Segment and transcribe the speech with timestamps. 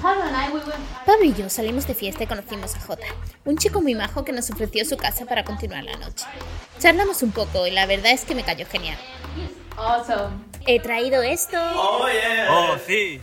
[0.00, 3.06] Pablo y yo salimos de fiesta y conocimos a Jota,
[3.44, 6.24] un chico muy majo que nos ofreció su casa para continuar la noche.
[6.78, 8.98] Charlamos un poco y la verdad es que me cayó genial.
[10.66, 11.56] He traído esto.
[11.74, 13.20] Oh, sí.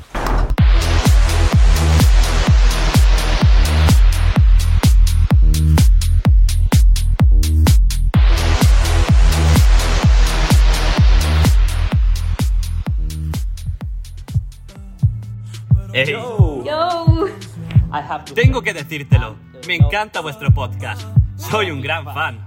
[16.65, 19.35] Ey, tengo que decírtelo.
[19.67, 21.01] Me encanta vuestro podcast.
[21.37, 22.39] Soy un gran fan.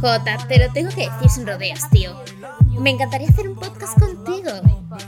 [0.00, 2.12] Jota, te lo tengo que decir sin rodeos, tío.
[2.78, 4.50] Me encantaría hacer un podcast contigo.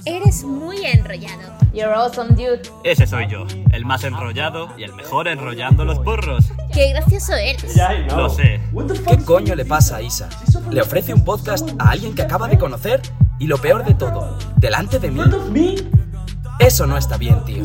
[0.06, 1.52] Eres muy enrollado.
[1.74, 2.62] You're awesome, dude.
[2.84, 6.46] Ese soy yo, el más enrollado y el mejor enrollando los porros.
[6.72, 7.77] Qué gracioso eres.
[8.08, 8.60] Lo sé.
[9.06, 10.30] ¿Qué coño le pasa a Isa?
[10.70, 13.02] Le ofrece un podcast a alguien que acaba de conocer
[13.38, 15.77] y lo peor de todo, delante de mí.
[16.58, 17.62] Eso no está bien, tío.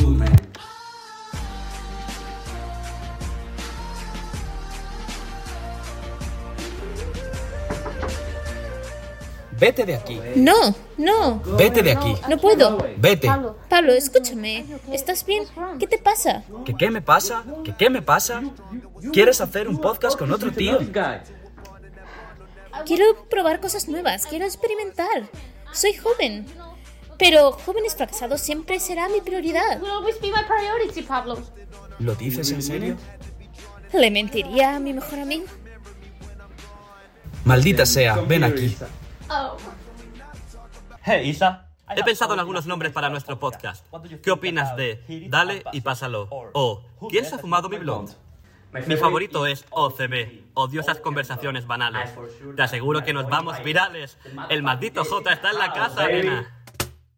[9.60, 10.20] Vete de aquí.
[10.36, 12.16] No, no, Vete de aquí.
[12.30, 12.78] no puedo.
[12.98, 13.28] Vete.
[13.70, 14.66] Pablo, escúchame.
[14.92, 15.44] ¿Estás bien?
[15.80, 16.44] ¿Qué te pasa?
[16.66, 17.44] ¿Que qué me pasa?
[17.64, 18.42] ¿Que qué me pasa?
[19.12, 20.80] ¿Quieres hacer un podcast con otro tío?
[22.86, 25.30] Quiero probar cosas nuevas, quiero experimentar.
[25.74, 26.46] Soy joven.
[27.18, 29.82] Pero jóvenes fracasados siempre será mi prioridad.
[32.00, 32.96] ¿Lo dices en serio?
[33.92, 35.46] ¿Le mentiría a mi mejor amigo?
[37.44, 38.78] Maldita sea, ven aquí.
[39.30, 39.58] Oh.
[41.04, 41.66] Hey, Isa.
[41.96, 43.86] He pensado en algunos nombres para nuestro podcast.
[44.24, 46.28] ¿Qué opinas de Dale y pásalo?
[46.30, 48.10] O ¿Quién se ha fumado mi blond?
[48.86, 52.12] Mi favorito es OCB, odiosas conversaciones banales.
[52.56, 54.18] Te aseguro que nos vamos virales.
[54.50, 56.64] El maldito J está en la casa, nena.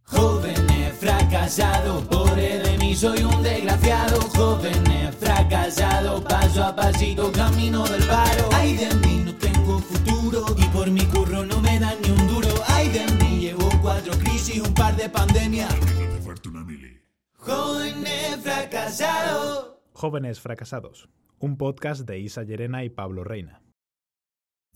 [0.05, 4.21] Jóvenes fracasado, pobre de mí soy un desgraciado.
[4.35, 8.49] Jóvenes fracasado, paso a pasito camino del paro.
[8.53, 11.30] Ay de mí no tengo futuro y por mi curro
[15.01, 15.73] de pandemias.
[17.33, 19.81] Jóvenes fracasado.
[19.93, 23.63] Jóvenes Fracasados, un podcast de Isa Llerena y Pablo Reina.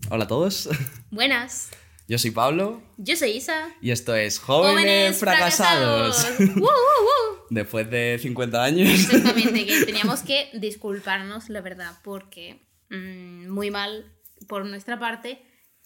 [0.09, 0.68] Hola a todos,
[1.12, 1.69] Buenas.
[2.08, 3.69] yo soy Pablo Yo soy Isa.
[3.81, 6.25] y esto es Jóvenes, Fracasados.
[6.25, 6.59] fracasados.
[7.52, 8.90] Después de 50 años.
[8.90, 14.12] Exactamente, que teníamos que disculparnos, la verdad, porque mm, muy mal
[14.47, 15.40] por nuestra parte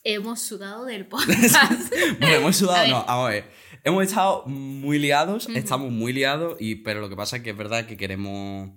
[0.04, 1.94] hemos sudado del podcast.
[2.20, 3.52] bueno, hemos sudado, no, vamos a ver.
[3.84, 7.58] Hemos estado muy liados, estamos muy liados, y, pero lo que pasa es que es
[7.58, 8.72] verdad que queremos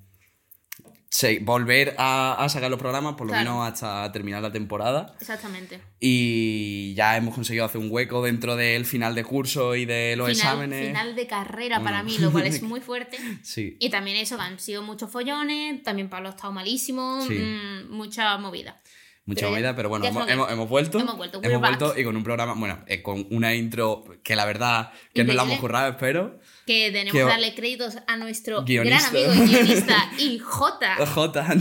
[1.10, 3.50] se- volver a, a sacar los programas, por lo Claro.
[3.50, 5.14] menos hasta terminar la temporada.
[5.20, 5.80] Exactamente.
[6.00, 10.28] Y ya hemos conseguido hacer un hueco dentro del final de curso y de los
[10.30, 10.86] Final, exámenes.
[10.88, 12.16] final de carrera para Bueno.
[12.16, 13.18] mí, lo cual es muy fuerte.
[13.42, 13.76] Sí.
[13.80, 17.34] Y también eso, que han sido muchos follones, también Pablo ha estado malísimo, Sí.
[17.34, 18.80] mm, mucha movida.
[19.24, 20.98] Mucha Pero pero bueno, hemos, hemos- hemos vuelto.
[20.98, 24.44] Hemos vuelto, hemos vuelto y con un programa, bueno, eh, con una intro que la
[24.44, 26.40] verdad que nos la hemos currado, espero.
[26.66, 29.10] Que tenemos Que- darle créditos a nuestro Guionista.
[29.12, 31.52] gran amigo y guionista y J, J.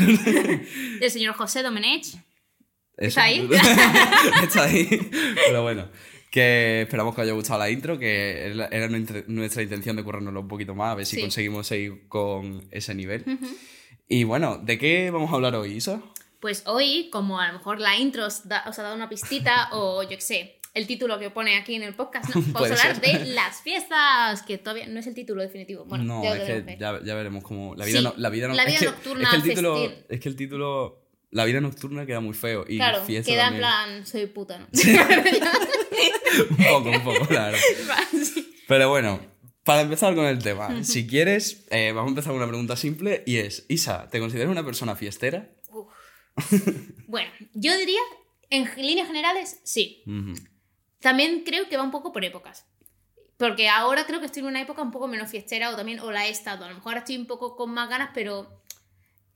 [1.02, 2.06] el señor José Domenech.
[2.98, 3.48] ¿Está ahí?
[4.44, 4.88] Está ahí.
[5.48, 5.88] Pero bueno,
[6.32, 8.88] que esperamos que os haya gustado la intro, que era
[9.28, 11.22] nuestra intención de currárnoslo un poquito más, a ver si Sí.
[11.22, 13.24] conseguimos seguir con ese nivel.
[14.08, 16.02] Y bueno, ¿de qué vamos a hablar hoy, Isa?
[16.42, 19.70] Pues hoy, como a lo mejor la intro os, da- os ha dado una pistita
[19.72, 22.42] o yo qué sé, el título que pone aquí en el podcast, ¿no?
[22.48, 23.20] vamos a hablar ser.
[23.26, 25.86] de las fiestas, que todavía no es el título definitivo.
[25.86, 26.78] Bueno, no, es que ver.
[26.78, 27.76] ya, ya veremos cómo.
[27.76, 29.44] La vida, Sí, no, la vida, no- la vida es que, nocturna, es que el
[29.44, 30.98] título, es que el título.
[31.34, 32.66] La vida nocturna queda muy feo.
[32.68, 34.68] Y Claro, fiesta queda en plan, soy puta, ¿no?
[36.50, 37.28] un poco, un poco.
[38.12, 38.54] Sí.
[38.68, 39.20] Pero bueno,
[39.64, 43.24] para empezar con el tema, si quieres, eh, vamos a empezar con una pregunta simple
[43.26, 45.50] y es: Isa, ¿te consideras una persona fiestera?
[47.08, 48.00] Bueno, yo diría,
[48.50, 50.04] en líneas generales, sí.
[51.02, 52.66] También creo que va un poco por épocas.
[53.36, 56.12] Porque ahora creo que estoy en una época un poco menos fiestera o también, o
[56.12, 56.64] la he estado.
[56.64, 58.61] A lo mejor ahora estoy un poco con más ganas, pero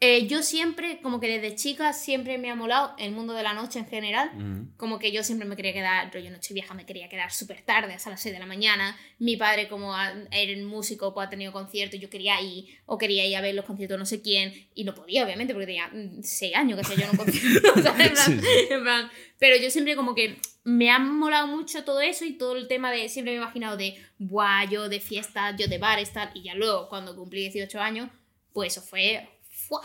[0.08, 3.54] eh, yo siempre, como que desde chica, siempre me ha molado el mundo de la
[3.54, 4.32] noche en general.
[4.36, 4.68] Ujú.
[4.78, 7.94] Como que yo siempre me quería quedar, rollo noche vieja, me quería quedar súper tarde,
[7.94, 8.98] hasta las 6 de la mañana.
[9.20, 13.26] Mi padre, como a- era músico, pues ha tenido conciertos, yo quería ir, o quería
[13.26, 15.90] ir a ver los conciertos no sé quién, y no podía, obviamente, porque tenía
[16.22, 17.74] 6 años, que sé yo, en un concierto.
[17.84, 18.08] ¿sabes?
[18.08, 18.42] En plan-
[18.72, 22.56] en plan, pero yo siempre como que me ha molado mucho todo eso y todo
[22.58, 26.12] el tema de, siempre me he imaginado de, buah, yo de fiestas, yo de bares,
[26.14, 28.10] tal, y ya luego, cuando cumplí 18 años,
[28.54, 29.28] pues eso fue...
[29.68, 29.82] ¡fua!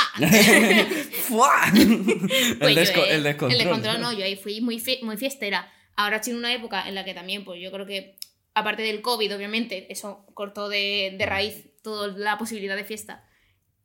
[1.29, 1.63] ¡Fua!
[1.75, 3.53] el, Pues desco- eh, el descontrol.
[3.53, 5.73] El descontrol no, yo ahí fui muy, fie- muy fiestera.
[5.97, 8.17] Ahora estoy en una época en la que también, pues yo creo que
[8.55, 13.25] aparte del COVID, obviamente, eso cortó de, de raíz toda la posibilidad de fiesta.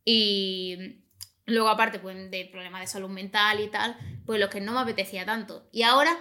[0.04, 0.76] Y
[1.46, 4.80] luego, aparte, pues, del problema de salud mental y tal, pues lo que no me
[4.80, 5.68] apetecía tanto.
[5.72, 6.16] Y ahora,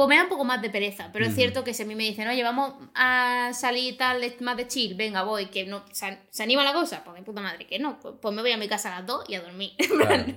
[0.00, 1.94] pues me da un poco más de pereza, pero es cierto que si a mí
[1.94, 6.16] me dicen, oye, vamos a salir tal, más de chill, venga, voy, que no, se,
[6.30, 8.56] se anima la cosa, pues mi puta madre, que no, pues, pues me voy a
[8.56, 9.72] mi casa a las dos y a dormir.
[9.98, 10.32] Claro.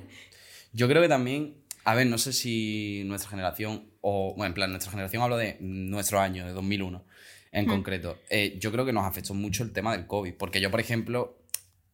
[0.74, 4.70] Yo creo que también, a ver, no sé si nuestra generación, o, bueno, en plan,
[4.70, 7.02] nuestra generación hablo de nuestro año, de 2001
[7.54, 8.18] en concreto.
[8.30, 11.38] Eh, yo creo que nos afectó mucho el tema del COVID, porque yo, por ejemplo,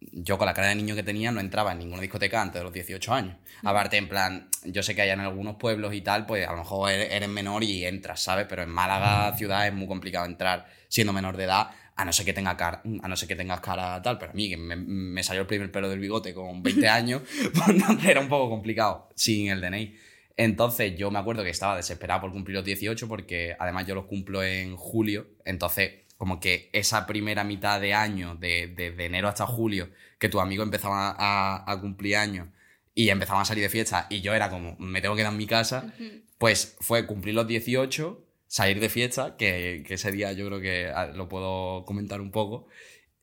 [0.02, 2.64] yo con la cara de niño que tenía no entraba en ninguna discoteca antes de
[2.64, 3.36] los 18 años.
[3.64, 6.60] Aparte, en plan, yo sé que hay en algunos pueblos y tal, pues a lo
[6.60, 8.46] mejor eres, eres menor y entras, ¿sabes?
[8.48, 12.26] Pero en Málaga, ciudad, es muy complicado entrar siendo menor de edad, a no ser
[12.26, 14.18] que, tenga cara, a no ser que tengas cara tal.
[14.18, 17.22] Pero a mí, que me, me salió el primer pelo del bigote con 20 años,
[17.54, 19.96] pues era un poco complicado sin el DNI.
[20.38, 24.06] Entonces yo me acuerdo que estaba desesperado por cumplir los 18 porque además yo los
[24.06, 25.28] cumplo en julio.
[25.44, 29.90] Entonces como que esa primera mitad de año, de, de- de enero hasta julio,
[30.20, 32.50] que tus amigos empezaban a, a cumplir años
[32.94, 35.38] y empezaban a salir de fiesta y yo era como, me tengo que quedar en
[35.38, 35.94] mi casa,
[36.38, 40.92] pues fue cumplir los 18, salir de fiesta, que, que ese día yo creo que
[41.16, 42.68] lo puedo comentar un poco.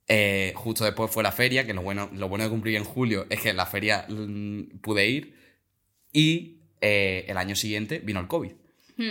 [0.09, 3.27] Eh, justo después fue la feria, que lo bueno, lo bueno de cumplir en julio
[3.29, 5.35] es que en la feria mm, pude ir
[6.13, 8.53] y eh, el año siguiente vino el COVID.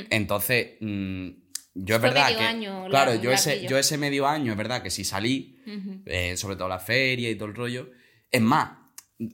[0.10, 1.30] Entonces, mm,
[1.76, 2.44] yo es Fue verdad medio que...
[2.46, 6.02] año claro, largo, yo ese, yo ese medio año es verdad que sí salí, Ujú.
[6.06, 7.92] eh, sobre todo la feria y todo el rollo.
[8.32, 8.78] Es más,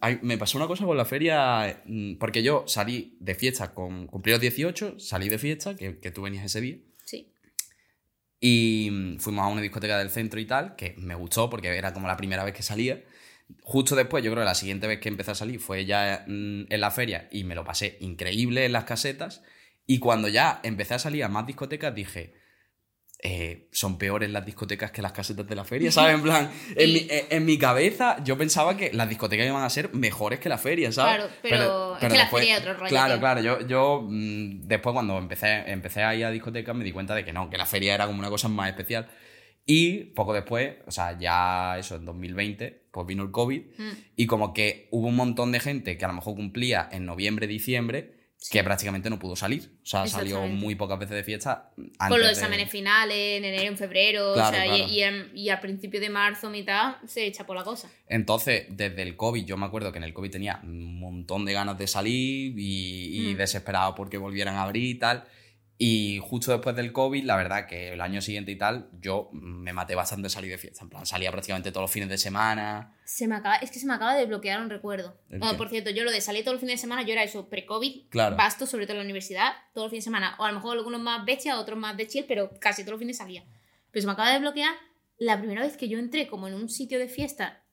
[0.02, 4.08] hay- me pasó una cosa con la feria, mm, porque yo salí de fiesta con
[4.08, 7.32] cumplí los 18, salí de fiesta, que, que tú venías ese día, Sí.
[8.40, 11.94] y mm, fuimos a una discoteca del centro y tal, que me gustó porque era
[11.94, 13.02] como la primera vez que salía.
[13.64, 16.64] Justo después, yo creo que la siguiente vez que empecé a salir fue ya mm,
[16.70, 19.44] en la feria y me lo pasé increíble en las casetas.
[19.86, 22.34] Y cuando ya empecé a salir a más discotecas, dije,
[23.24, 26.16] eh, son peores las discotecas que las casetas de la feria, ¿sabes?
[26.16, 29.70] En plan, en, mi, en- en mi cabeza yo pensaba que las discotecas iban a
[29.70, 31.18] ser mejores que la feria, ¿sabes?
[31.18, 33.20] Claro, pero es que la feria es otro rollo, Claro, tío.
[33.20, 37.14] claro, yo, yo mm, después cuando empecé, empecé a ir a discotecas me di cuenta
[37.14, 39.08] de que no, que la feria era como una cosa más especial.
[39.64, 43.92] Y poco después, o sea, ya eso, en 2020, pues vino el COVID Mm.
[44.16, 47.46] y como que hubo un montón de gente que a lo mejor cumplía en noviembre,
[47.46, 49.70] diciembre, que prácticamente no pudo salir.
[49.84, 51.70] O sea, salió muy pocas veces de fiesta.
[51.78, 54.92] Antes Con los de- exámenes finales, en enero, en febrero, Claro, o sea, y- claro.
[54.94, 57.88] y, en- y al principio de marzo, mitad, se echa por la cosa.
[58.08, 61.54] Entonces, desde el COVID, yo me acuerdo que en el COVID tenía un montón de
[61.54, 63.38] ganas de salir y, y Mm.
[63.38, 65.24] desesperado porque volvieran a abrir y tal.
[65.84, 69.74] Y justo después del COVID, la verdad que el año siguiente y tal, yo me
[69.74, 70.84] maté bastante salir de fiesta.
[70.84, 72.96] En plan, salía prácticamente todos los fines de semana.
[73.04, 75.18] Se me acaba, es que se me acaba de bloquear un recuerdo.
[75.58, 78.10] Por cierto, yo lo de salir todos los fines de semana, yo era eso, pre-COVID,
[78.10, 78.36] Claro.
[78.36, 80.36] basto, sobre todo en la universidad, todos los fines de semana.
[80.38, 83.00] O a lo mejor algunos más bestia, otros más de chill, pero casi todos los
[83.00, 83.44] fines salía.
[83.90, 84.76] Pero se me acaba de bloquear
[85.18, 87.64] la primera vez que yo entré como en un sitio de fiesta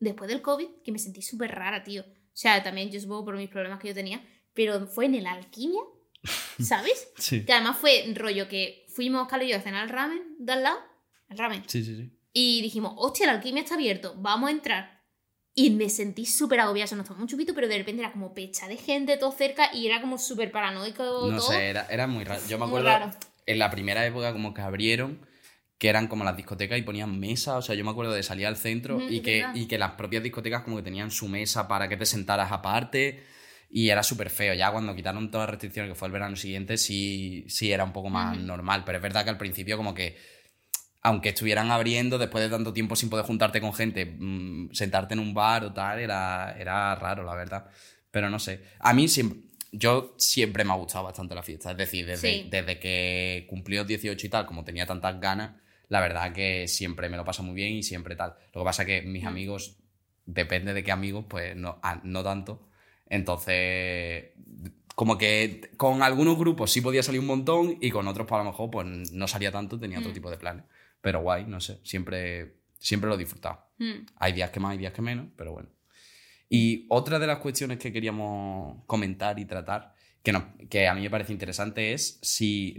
[0.00, 2.00] después del COVID, que me sentí súper rara, tío.
[2.02, 4.24] O sea, también yo supongo por mis problemas que yo tenía,
[4.54, 5.82] pero fue en el Alquimia,
[6.62, 7.08] ¿sabes?
[7.18, 7.44] Sí.
[7.44, 10.62] Que además fue rollo que fuimos Carlos y yo a cenar al ramen de al
[10.62, 10.78] lado,
[11.28, 12.10] al ramen, Sí, sí, sí.
[12.32, 14.98] y dijimos, hostia, la alquimia está abierto, vamos a entrar.
[15.54, 18.76] Y me sentí súper agobiada, tomó un chupito, pero de repente era como pecha de
[18.76, 21.48] gente, todo cerca, y era como súper paranoico No todo.
[21.50, 22.40] sé, era, era muy raro.
[22.48, 23.10] Yo me acuerdo raro.
[23.44, 25.26] en la primera época como que abrieron,
[25.78, 27.56] que eran como las discotecas y ponían mesas.
[27.56, 30.22] O sea, yo me acuerdo de salir al centro y, que, y que las propias
[30.22, 33.24] discotecas como que tenían su mesa para que te sentaras aparte.
[33.70, 34.54] Y era súper feo.
[34.54, 37.92] Ya cuando quitaron todas las restricciones, que fue el verano siguiente, sí, sí era un
[37.92, 38.82] poco más normal.
[38.86, 40.16] Pero es verdad que al principio como que
[41.00, 45.20] aunque estuvieran abriendo después de tanto tiempo sin poder juntarte con gente, mm, sentarte en
[45.20, 47.66] un bar o tal, era, era raro, la verdad.
[48.10, 48.62] Pero no sé.
[48.80, 51.70] A mí siempre, yo siempre me ha gustado bastante la fiesta.
[51.70, 52.48] Es decir, desde, Sí.
[52.50, 55.52] desde que cumplí los 18 y tal, como tenía tantas ganas,
[55.88, 58.34] la verdad que siempre me lo paso muy bien y siempre tal.
[58.52, 59.76] Lo que pasa es que mis amigos,
[60.26, 62.67] depende de qué amigos, pues no, no tanto.
[63.08, 64.30] Entonces,
[64.94, 68.44] como que con algunos grupos sí podía salir un montón y con otros, pues a
[68.44, 70.14] lo mejor, pues no salía tanto, tenía otro Mm.
[70.14, 70.64] tipo de planes.
[71.00, 73.64] Pero guay, no sé, siempre, siempre lo he disfrutado.
[73.78, 74.06] Mm.
[74.16, 75.68] Hay días que más, hay días que menos, pero bueno.
[76.48, 81.02] Y otra de las cuestiones que queríamos comentar y tratar, que, no, que a mí
[81.02, 82.76] me parece interesante, es si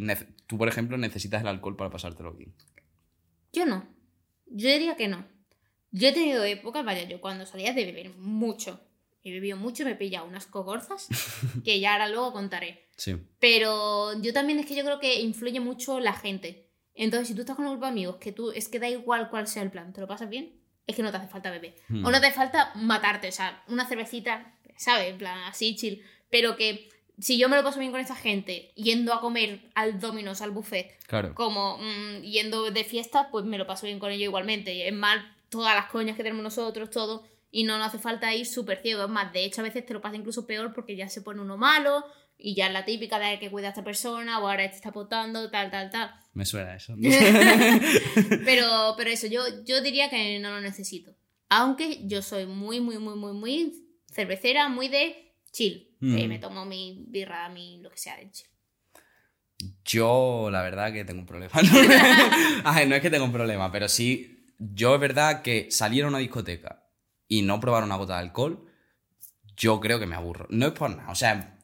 [0.48, 2.54] tú, por ejemplo, necesitas el alcohol para pasártelo bien.
[3.54, 3.88] Yo no.
[4.48, 5.26] Yo diría que no.
[5.92, 8.82] Yo he tenido épocas, vaya, yo cuando salía de beber mucho,
[9.24, 11.08] he bebido mucho, me he pillado unas cogorzas,
[11.64, 12.88] que ya ahora luego contaré.
[12.96, 13.16] Sí.
[13.40, 16.68] Pero yo también es que yo creo que influye mucho la gente.
[16.96, 19.30] Entonces, si tú estás con un grupo de amigos, que tú es que da igual
[19.30, 21.76] cuál sea el plan, te lo pasas bien, es que no te hace falta beber.
[21.88, 22.06] Hmm.
[22.06, 25.10] O no te hace falta matarte, o sea, una cervecita, ¿sabes?
[25.10, 26.04] En plan, así chill.
[26.30, 30.00] Pero que si yo me lo paso bien con esta gente yendo a comer al
[30.00, 31.36] Domino's, al buffet, Claro.
[31.36, 34.88] como mm, yendo de fiesta, pues me lo paso bien con ellos igualmente.
[34.88, 38.46] Es más, todas las coñas que tenemos nosotros, todo, y no nos hace falta ir
[38.46, 39.04] súper ciego.
[39.04, 41.42] Es más, de hecho, a veces te lo pasa incluso peor porque ya se pone
[41.42, 42.06] uno malo
[42.38, 44.92] y ya es la típica de que cuidar a esta persona o ahora este está
[44.92, 46.12] potando, tal, tal, tal.
[46.34, 46.96] Me suena eso.
[48.46, 51.14] Pero, pero eso, yo, yo diría que no lo necesito.
[51.50, 53.74] Aunque yo soy muy, muy, muy, muy, muy
[54.12, 55.86] cervecera, muy de chill.
[56.00, 56.30] Que Mm.
[56.30, 58.48] me tomo mi birra, mi lo que sea de chill.
[59.84, 61.52] Yo, la verdad, que tengo un problema.
[62.64, 66.06] a ver, no es que tenga un problema, pero sí, yo es verdad que salir
[66.06, 66.86] a una discoteca
[67.30, 68.66] y no probar una gota de alcohol,
[69.56, 70.48] yo creo que me aburro.
[70.50, 71.10] No es por nada.
[71.10, 71.58] O sea,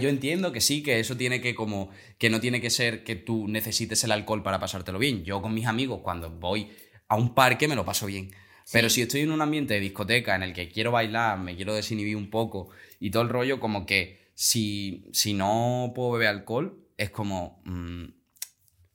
[0.00, 3.16] yo entiendo que sí, que eso tiene que como, que no tiene que ser que
[3.16, 5.24] tú necesites el alcohol para pasártelo bien.
[5.24, 6.70] Yo con mis amigos, cuando voy
[7.08, 8.30] a un parque, me lo paso bien.
[8.70, 11.74] Pero si estoy en un ambiente de discoteca en el que quiero bailar, me quiero
[11.74, 12.68] desinhibir un poco
[13.00, 17.62] y todo el rollo, como que si, si no puedo beber alcohol, es como.
[17.64, 18.04] mm,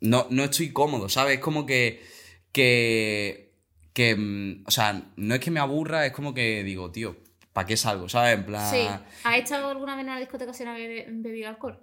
[0.01, 1.35] no, no estoy cómodo, ¿sabes?
[1.35, 2.03] Es como que.
[2.51, 3.42] que.
[3.93, 4.15] Que.
[4.15, 7.17] mm, o sea, no es que me aburra, es como que digo, tío,
[7.53, 8.09] ¿para qué salgo?
[8.09, 8.33] ¿Sabes?
[8.35, 8.69] En plan.
[8.69, 8.87] Sí.
[9.23, 11.79] ¿Has estado alguna vez en una discoteca sin haber bebido alcohol?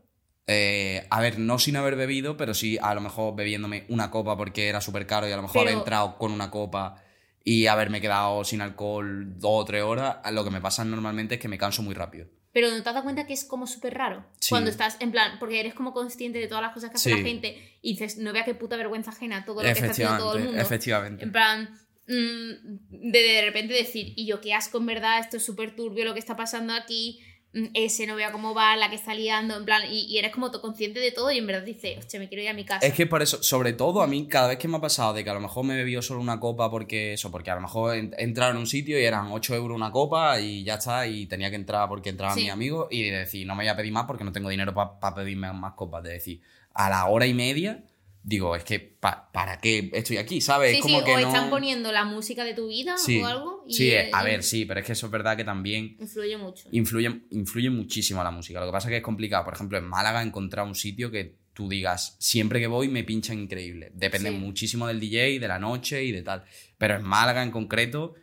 [0.47, 4.37] Eh, a ver, no sin haber bebido, pero sí a lo mejor bebiéndome una copa
[4.37, 6.97] porque era súper caro y a lo mejor haber Pero- entrado con una copa
[7.45, 11.41] y haberme quedado sin alcohol dos o tres horas, lo que me pasa normalmente es
[11.41, 12.27] que me canso muy rápido.
[12.53, 14.25] Pero ¿no te has dado cuenta que es como súper raro?
[14.41, 14.51] Sí.
[14.51, 17.17] Cuando estás, en plan, porque eres como consciente de todas las cosas que hace Sí.
[17.17, 20.19] la gente y dices, no vea qué puta vergüenza ajena todo lo que está haciendo
[20.19, 20.61] todo el mundo.
[20.61, 21.23] efectivamente.
[21.23, 21.71] En plan,
[22.15, 26.13] de de repente decir, y yo qué asco en verdad, esto es súper turbio lo
[26.15, 27.21] que está pasando aquí,
[27.53, 30.33] mm, ese no vea cómo va, la que está liando, en plan, y, y eres
[30.33, 32.87] como consciente de todo y en verdad dices, hostia, me quiero ir a mi casa.
[32.87, 35.23] Es que por eso, sobre todo a mí, cada vez que me ha pasado de
[35.25, 37.61] que a lo mejor me he bebido solo una copa porque eso, porque a lo
[37.61, 41.27] mejor entrado en un sitio y eran 8 euros una copa y ya está, y
[41.27, 42.43] tenía que entrar porque entraban Sí.
[42.43, 44.75] mis amigos y de decir, no me voy a pedir más porque no tengo dinero
[44.75, 46.03] para pedirme más copas.
[46.03, 46.41] De decir,
[46.75, 47.83] a la hora y media,
[48.23, 50.41] digo, es que pa- ¿para qué estoy aquí?
[50.41, 50.71] ¿Sabes?
[50.73, 51.27] sí, es como sí, que o no...
[51.29, 53.65] están poniendo la música de tu vida Sí, o algo.
[53.67, 56.37] Y, sí, eh, a ver, sí, pero es que eso es verdad que también Influye
[56.37, 56.69] mucho.
[56.73, 58.61] influye, influye muchísimo la música.
[58.61, 59.45] Lo que pasa es que es complicado.
[59.45, 63.39] Por ejemplo, en Málaga encontrar un sitio que tú digas, siempre que voy me pinchan
[63.39, 63.91] increíble.
[63.95, 66.45] Depende muchísimo del DJ, de la noche y de tal.
[66.79, 68.15] Pero en Málaga en concreto,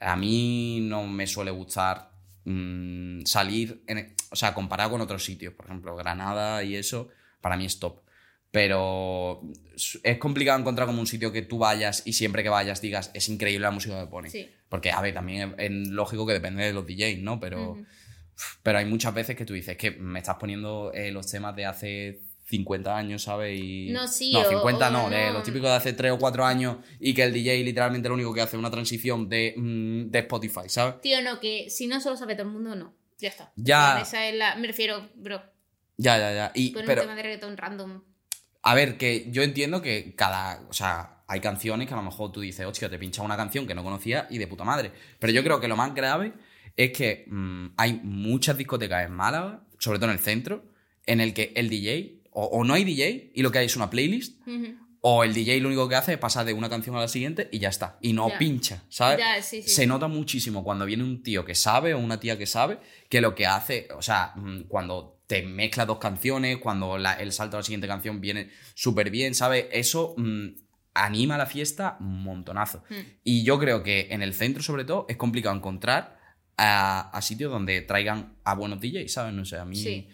[0.00, 2.10] a mí no me suele gustar
[2.44, 5.54] mm, salir, en- o sea, comparado con otros sitios.
[5.54, 7.08] Por ejemplo, Granada y eso,
[7.40, 8.00] para mí es top.
[8.54, 9.42] Pero
[10.04, 13.28] es complicado encontrar como un sitio que tú vayas y siempre que vayas digas, es
[13.28, 14.30] increíble la música que pone.
[14.30, 14.48] Sí.
[14.68, 17.40] Porque, a ver, también es, es lógico que depende de los DJs, ¿no?
[17.40, 17.76] Pero,
[18.62, 21.64] pero hay muchas veces que tú dices que me estás poniendo eh, los temas de
[21.66, 23.58] hace 50 años, ¿sabes?
[23.60, 23.90] Y...
[23.90, 25.32] No, sí, No, o- 50 o no, de no.
[25.32, 28.32] los típicos de hace 3 o 4 años y que el DJ literalmente lo único
[28.32, 31.00] que hace es una transición de, mm, de Spotify, ¿sabes?
[31.00, 32.94] Tío, no, que si no solo sabe todo el mundo, no.
[33.18, 33.52] Ya está.
[33.56, 34.00] Ya.
[34.00, 34.54] Esa es la...
[34.54, 35.42] Me refiero, bro,
[35.96, 36.52] Ya, ya, ya.
[36.54, 38.02] Y, pon pero, un tema de reggaetón random.
[38.66, 40.62] A ver, que yo entiendo que cada.
[40.70, 43.66] O sea, hay canciones que a lo mejor tú dices, hostia, te pincha una canción
[43.66, 44.90] que no conocía y de puta madre.
[45.18, 46.32] Pero yo creo que lo más grave
[46.74, 50.64] es que mm, hay muchas discotecas en Málaga, sobre todo en el centro,
[51.04, 53.76] en el que el DJ, o, o no hay DJ y lo que hay es
[53.76, 54.40] una playlist,
[55.02, 57.50] o el DJ lo único que hace es pasar de una canción a la siguiente
[57.52, 57.98] y ya está.
[58.00, 59.18] Y no pincha, ¿sabes?
[59.18, 59.86] Ya, sí, sí, Se sí.
[59.86, 62.78] nota muchísimo cuando viene un tío que sabe o una tía que sabe
[63.10, 67.32] que lo que hace, o sea, mm, cuando te mezcla dos canciones, cuando la- el
[67.32, 69.66] salto a la siguiente canción viene súper bien, ¿sabes?
[69.72, 70.48] Eso mm,
[70.94, 72.84] anima la fiesta un montonazo.
[72.90, 72.94] Mm.
[73.24, 76.18] Y yo creo que en el centro, sobre todo, es complicado encontrar
[76.56, 79.32] a, a sitios donde traigan a buenos DJs, ¿sabes?
[79.34, 79.76] No sé, a mí.
[79.76, 80.08] Sí.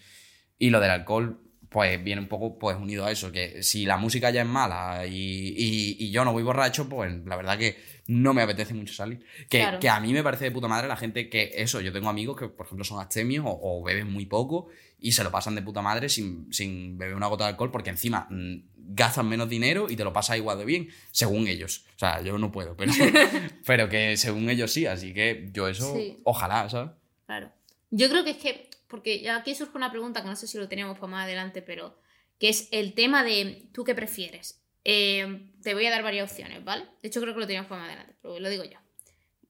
[0.58, 3.96] Y lo del alcohol, pues viene un poco pues unido a eso, que si la
[3.96, 7.76] música ya es mala y, y- y yo no voy borracho, pues la verdad que
[8.08, 9.24] no me apetece mucho salir.
[9.48, 9.78] Que, Claro.
[9.80, 12.36] que a mí me parece de puta madre la gente que eso, yo tengo amigos
[12.36, 14.66] que por ejemplo son abstemios o, o beben muy poco
[14.98, 17.90] y se lo pasan de puta madre sin, sin beber una gota de alcohol porque
[17.90, 18.56] encima mm,
[18.92, 21.84] gastan menos dinero y te lo pasas igual de bien, según ellos.
[21.94, 22.92] O sea, yo no puedo, pero,
[23.64, 26.18] pero que según ellos sí, así que yo eso, Sí.
[26.24, 26.90] ojalá, ¿sabes?
[27.26, 27.52] Claro.
[27.92, 30.58] Yo creo que es que, porque ya aquí surge una pregunta que no sé si
[30.58, 31.98] lo teníamos para más adelante, pero
[32.38, 34.62] que es el tema de tú qué prefieres.
[34.84, 36.86] Eh, te voy a dar varias opciones, ¿vale?
[37.02, 38.78] De hecho creo que lo teníamos para más adelante, pero lo digo yo.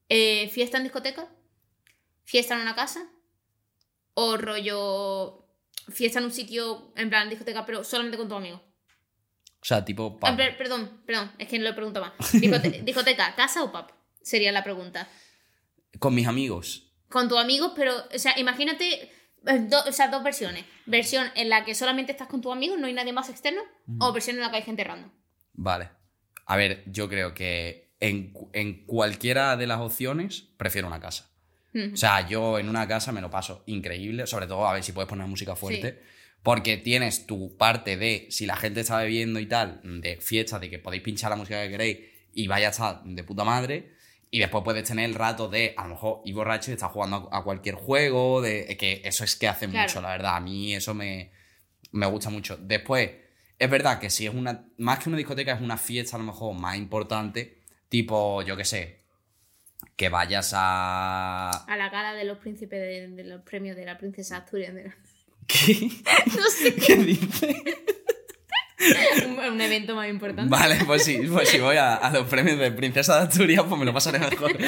[0.08, 1.28] Eh, ¿Fiesta en discoteca?
[2.24, 3.08] ¿Fiesta en una casa?
[4.14, 5.46] ¿O rollo
[5.88, 8.56] fiesta en un sitio, en plan discoteca, pero solamente con tu amigo?
[9.62, 10.18] O sea, tipo...
[10.18, 10.36] Pub.
[10.36, 12.12] per- perdón, perdón, es que no lo pregunto más.
[12.34, 13.86] Discote- discoteca, casa o pub?
[14.22, 15.08] Sería la pregunta.
[15.98, 16.92] Con mis amigos.
[17.08, 19.10] con tus amigos, pero, o sea, imagínate,
[19.42, 20.64] do- o sea, dos versiones.
[20.86, 23.62] Versión en la que solamente estás con tus amigos, no hay nadie más externo,
[23.98, 25.10] o versión en la que hay gente random.
[25.54, 25.88] Vale.
[26.46, 31.30] A ver, yo creo que en, en cualquiera de las opciones prefiero una casa.
[31.92, 34.90] O sea, yo en una casa me lo paso increíble, sobre todo a ver si
[34.90, 36.02] puedes poner música fuerte,
[36.42, 40.68] porque tienes tu parte de, si la gente está bebiendo y tal, de fiestas, de
[40.68, 41.98] que podéis pinchar la música que queréis
[42.34, 43.94] y vaya a estar de puta madre,
[44.30, 47.28] y después puedes tener el rato de, a lo mejor, ir borracho y estar jugando
[47.32, 49.88] a, a cualquier juego, de que eso es que hace Claro.
[49.88, 51.32] mucho, la verdad, a mí eso me,
[51.92, 52.56] me gusta mucho.
[52.56, 53.10] Después,
[53.58, 56.26] es verdad que si es una, más que una discoteca, es una fiesta a lo
[56.26, 57.58] mejor más importante,
[57.88, 59.00] tipo, yo qué sé,
[59.96, 61.50] que vayas a...
[61.66, 64.74] A la gala de los príncipes de, de los premios de la princesa Asturias.
[64.74, 64.96] de la-
[65.46, 65.90] ¿Qué?
[66.36, 67.56] No sé, ¿Qué dices?
[69.52, 70.50] un, evento más importante.
[70.50, 73.78] Vale, pues sí, pues si voy a, a los premios de Princesa de Asturias, pues
[73.78, 74.56] me lo pasaré mejor.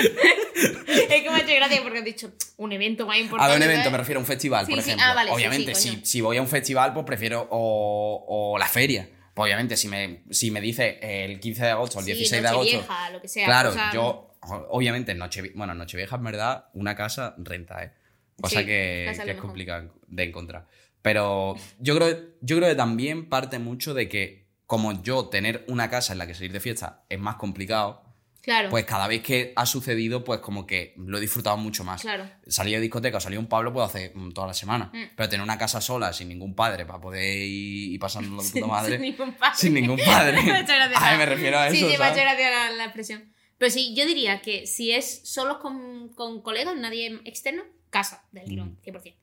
[0.55, 3.51] Es que me ha hecho gracia porque has dicho un evento más A importante.
[3.53, 3.93] ver, un evento, ¿sabes?
[3.93, 4.91] me refiero a un festival, Sí, por sí.
[4.91, 5.07] ejemplo.
[5.09, 9.09] Ah, vale, obviamente, si, si voy a un festival, pues prefiero o, o la feria.
[9.35, 12.49] Pues obviamente, si me, si me dice el 15 de agosto, el Sí, 16 de
[12.49, 12.77] agosto.
[12.77, 13.47] Nochevieja, lo que sea.
[13.47, 14.35] claro, yo,
[14.71, 17.93] obviamente, Nochevieja, bueno, Nochevieja en verdad, una casa renta, ¿eh?
[18.41, 20.67] Cosa que, que es complicado de encontrar.
[21.03, 25.91] Pero yo creo, yo creo que también parte mucho de que, como yo, tener una
[25.91, 28.03] casa en la que salir de fiesta es más complicado,
[28.41, 28.71] Claro.
[28.71, 32.03] pues cada vez que ha sucedido, pues como que lo he disfrutado mucho más.
[32.03, 32.29] Claro.
[32.49, 34.91] Salir de discoteca o salir un Pablo puedo hacer mm, toda la semana.
[34.93, 35.15] Mm.
[35.17, 38.67] Pero tener una casa sola, sin ningún padre, para poder ir y pasárnoslo de puta
[38.73, 38.93] madre.
[38.97, 39.57] Sin ningún padre.
[39.57, 40.39] Sin ningún padre.
[40.97, 42.13] Ay, me refiero a Sí, eso, sí, me ha ¿sabes?
[42.19, 43.33] hecho gracia la, la expresión.
[43.59, 48.47] Pero sí, yo diría que si es solo con, con colegas, nadie externo, casa del
[48.47, 48.91] tirón, Mm.
[48.91, 49.15] 100%.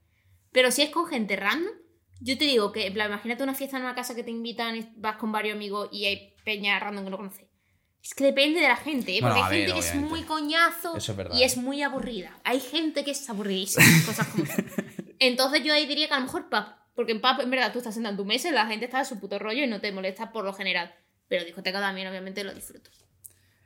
[0.51, 1.73] Pero si es con gente random,
[2.21, 4.75] yo te digo que, en plan, imagínate una fiesta en una casa que te invitan
[4.75, 7.45] y vas con varios amigos y hay peña random que no conoces.
[8.03, 9.19] Es que depende de la gente, ¿eh?
[9.21, 11.45] Porque hay ver, gente que es muy coñazo Eso es y ¿eh?
[11.45, 12.39] es muy aburrida.
[12.45, 14.45] Hay gente que es aburridísima, cosas como.
[15.19, 16.65] Entonces yo ahí diría que a lo mejor pub.
[16.95, 18.99] Porque en pub, en verdad, tú estás sentado en tu mesa y la gente está
[19.01, 20.93] a su puto rollo y no te molesta por lo general.
[21.27, 22.89] Pero discoteca también, obviamente, lo disfruto.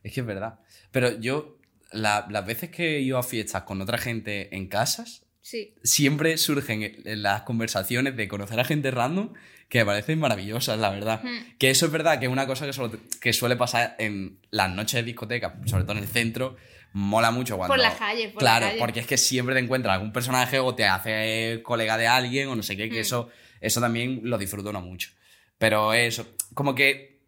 [0.04, 0.60] Es que es verdad.
[0.92, 1.58] Pero yo,
[1.92, 5.76] la- las veces que he ido a fiestas con otra gente en casas, Sí.
[5.84, 9.34] siempre surgen en las conversaciones de conocer a gente random
[9.70, 11.22] que me parecen maravillosas, la verdad.
[11.60, 14.72] Que eso es verdad que es una cosa que, solo- que suele pasar en las
[14.72, 16.56] noches de discoteca, sobre todo en el centro,
[16.94, 17.74] mola mucho cuando...
[17.74, 18.80] Por las calles, por Claro, la calle.
[18.80, 22.56] porque es que siempre te encuentras algún personaje o te hace colega de alguien o
[22.56, 23.30] no sé qué, que eso,
[23.62, 25.10] eso también lo disfruto no mucho.
[25.58, 27.20] Pero eso, como que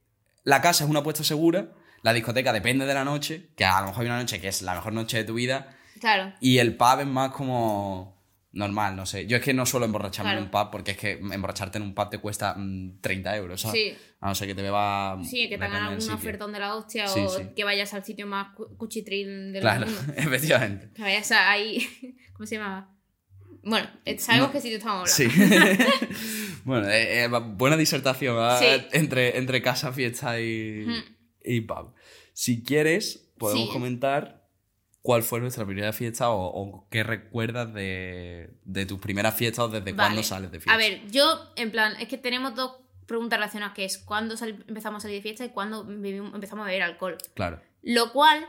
[0.44, 1.72] la casa es una apuesta segura,
[2.04, 4.62] la discoteca depende de la noche, que a lo mejor hay una noche que es
[4.62, 6.34] la mejor noche de tu vida, Claro.
[6.42, 8.15] y el pub es más como
[8.56, 9.28] normal, no sé.
[9.28, 10.46] Yo es que no suelo emborracharme en Claro.
[10.46, 13.80] un pub porque es que emborracharte en un pub te cuesta mm, 30 euros, ¿sabes?
[13.80, 13.98] Sí.
[14.22, 15.18] A no ser que te beba.
[15.24, 17.44] Sí, que te hagan algún ofertón de la hostia Sí, o sí.
[17.56, 20.02] que vayas al sitio más cu- cuchitril del Claro, mundo.
[20.18, 20.90] efectivamente.
[20.96, 21.88] Que vayas ahí.
[22.34, 22.90] ¿Cómo se llamaba?
[23.64, 24.54] Bueno, eh, sabemos No.
[24.54, 25.26] qué sitio estamos Sí.
[25.26, 25.84] hablando.
[26.66, 28.38] bueno, eh, eh, buena disertación.
[28.60, 28.66] Sí.
[28.92, 30.86] entre, entre casa, fiesta y,
[31.44, 31.94] y pub.
[32.34, 33.74] Si quieres, podemos Sí.
[33.74, 34.35] comentar
[35.06, 39.68] cuál fue nuestra primera fiesta o, o qué recuerdas de, de tus primeras fiestas o
[39.70, 39.96] desde Vale.
[39.96, 40.74] cuándo sales de fiesta.
[40.74, 44.66] A ver, yo, en plan, es que tenemos dos preguntas relacionadas, que es cuándo sal-
[44.68, 47.18] empezamos a salir de fiesta y cuándo bebimos- empezamos a beber alcohol.
[47.36, 47.62] Claro.
[47.84, 48.48] Lo cual,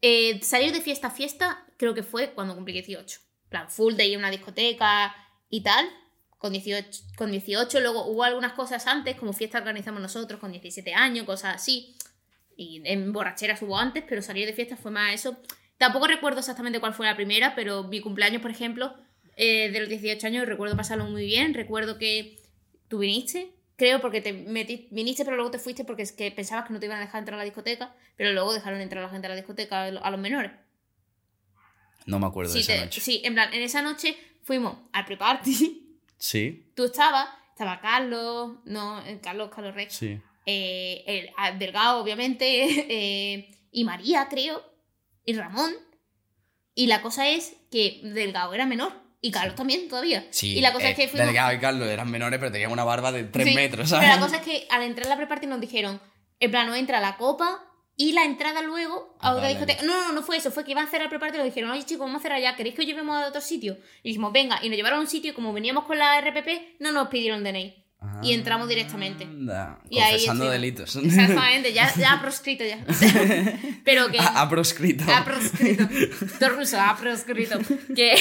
[0.00, 3.18] eh, salir de fiesta a fiesta, creo que fue cuando cumplí 18.
[3.44, 5.14] En plan, full de ir a una discoteca
[5.50, 5.86] y tal.
[6.38, 10.92] Con 18, con 18, luego hubo algunas cosas antes, como fiesta organizamos nosotros con 17
[10.94, 11.96] años, cosas así.
[12.56, 15.36] Y en borracheras hubo antes, pero salir de fiesta fue más eso.
[15.78, 18.94] Tampoco recuerdo exactamente cuál fue la primera, pero mi cumpleaños, por ejemplo,
[19.36, 21.52] eh, de los 18 años, recuerdo pasarlo muy bien.
[21.54, 22.36] Recuerdo que
[22.88, 26.66] tú viniste, creo, porque te metí, viniste, pero luego te fuiste porque es que pensabas
[26.66, 29.06] que no te iban a dejar entrar a la discoteca, pero luego dejaron entrar a
[29.08, 30.52] la gente a la discoteca, a los menores.
[32.06, 33.00] No me acuerdo de esa te- noche.
[33.00, 35.80] sí, en plan, en esa noche fuimos al pre-party.
[36.16, 40.18] Sí, Tú estabas, estaba Carlos, no, eh, Carlos, Carlos Rex, sí.
[40.46, 42.46] eh, el, ah, Delgado, obviamente,
[43.36, 44.62] eh, y María, creo,
[45.24, 45.72] y Ramón.
[46.74, 50.26] Y la cosa es que Delgado era menor, y Carlos también todavía.
[50.30, 51.26] Sí, y la cosa eh, es que fuimos...
[51.26, 54.08] Delgado y Carlos eran menores, pero tenían una barba de 3 Sí, metros, Pero ¿sabes?
[54.08, 56.00] la cosa es que al entrar a la pre-party nos dijeron,
[56.40, 57.64] en plan, no entra la copa
[57.96, 59.82] y la entrada luego a Ah, otra discoteca.
[59.84, 61.70] No, no, no fue eso, fue que iban a cerrar la pre-party y nos dijeron,
[61.70, 63.78] oye chicos, vamos a cerrar ya, ¿queréis que os llevemos a otro sitio?
[64.02, 66.80] Y dijimos, venga, y nos llevaron a un sitio y como veníamos con la RPP,
[66.80, 67.83] no nos pidieron DNI.
[68.22, 69.24] Y entramos directamente.
[69.24, 70.52] Anda, Y ahí confesando estuvimos.
[70.52, 70.96] delitos.
[71.04, 72.78] Exactamente, ya, ya ha proscrito ya.
[73.84, 74.18] Pero que...
[74.18, 75.04] ha, ha proscrito.
[75.12, 75.88] Ha proscrito.
[76.38, 77.58] Todo ruso, ha proscrito.
[77.94, 78.14] Que,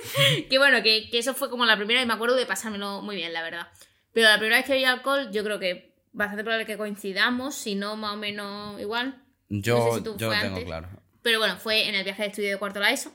[0.50, 3.16] que bueno, que, que eso fue como la primera y me acuerdo de pasármelo muy
[3.16, 3.68] bien, la verdad.
[4.12, 7.74] Pero la primera vez que vi alcohol, yo creo que bastante probable que coincidamos, si
[7.74, 9.22] no más o menos igual.
[9.48, 10.64] Yo, no sé si tú yo fue tengo antes.
[10.64, 10.88] claro.
[11.22, 13.12] Pero bueno, fue en el viaje de estudio de cuarto la ESO,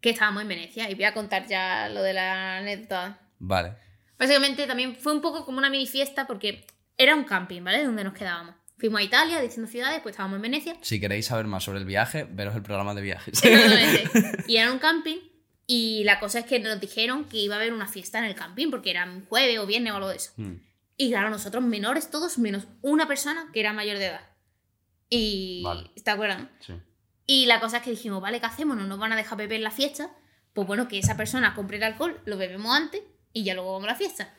[0.00, 0.88] que estábamos en Venecia.
[0.90, 3.20] Y voy a contar ya lo de la anécdota.
[3.38, 3.74] Vale.
[4.18, 7.84] Básicamente también fue un poco como una mini fiesta porque era un camping, ¿vale?
[7.84, 8.54] Donde nos quedábamos.
[8.78, 10.76] Fuimos a Italia, distintas ciudades, pues estábamos en Venecia.
[10.80, 13.40] Si queréis saber más sobre el viaje, veros el programa de viajes.
[14.46, 15.18] Y era un camping.
[15.66, 18.34] Y la cosa es que nos dijeron que iba a haber una fiesta en el
[18.34, 20.32] camping, porque era un jueves o viernes o algo de eso.
[20.36, 20.54] Mm.
[20.96, 24.20] Y claro, nosotros menores todos, menos una persona que era mayor de edad.
[25.08, 25.62] Y...
[25.64, 25.90] Vale.
[26.02, 26.42] ¿Te acuerdas?
[26.60, 26.74] Sí.
[27.26, 28.76] Y la cosa es que dijimos, vale, ¿qué hacemos?
[28.76, 30.10] No nos van a dejar beber en la fiesta.
[30.52, 33.00] Pues bueno, que esa persona compre el alcohol, lo bebemos antes
[33.34, 34.34] y ya luego vamos a la fiesta.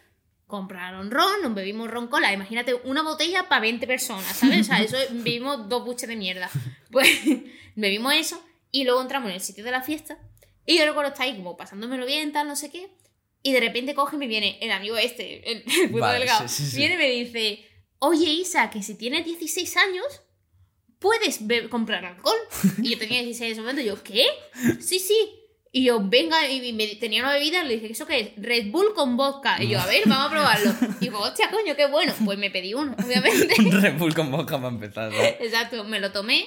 [0.47, 2.33] Compraron ron, nos bebimos ron cola.
[2.33, 4.61] Imagínate una botella para 20 personas, ¿sabes?
[4.61, 6.49] O sea, eso es- bebimos dos buches de mierda.
[6.91, 7.07] Pues
[7.75, 10.17] bebimos eso y luego entramos en el sitio de la fiesta.
[10.65, 12.89] Y yo recuerdo estar ahí como pasándomelo bien, tal, no sé qué.
[13.43, 16.47] Y de repente coge y me viene el amigo este, el, el puto Vale, delgado.
[16.47, 16.77] sí, sí, sí.
[16.77, 17.67] Viene y me dice,
[17.99, 20.05] oye Isa, que si tienes 16 años,
[20.99, 22.37] puedes comprar alcohol.
[22.81, 24.25] Y yo tenía 16 en ese momento, y yo, ¿qué?
[24.79, 25.15] Sí, sí.
[25.77, 28.29] Y yo, venga, y me, tenía una bebida, le dije, ¿eso qué es?
[28.37, 29.61] Red Bull con vodka.
[29.61, 30.73] Y yo, a ver, vamos a probarlo.
[31.01, 32.13] Y digo, hostia, coño, qué bueno.
[32.23, 33.53] Pues me pedí uno, obviamente.
[33.81, 35.11] Red Bull con boca para empezar.
[35.11, 35.21] ¿no?
[35.21, 36.45] Exacto, me lo tomé.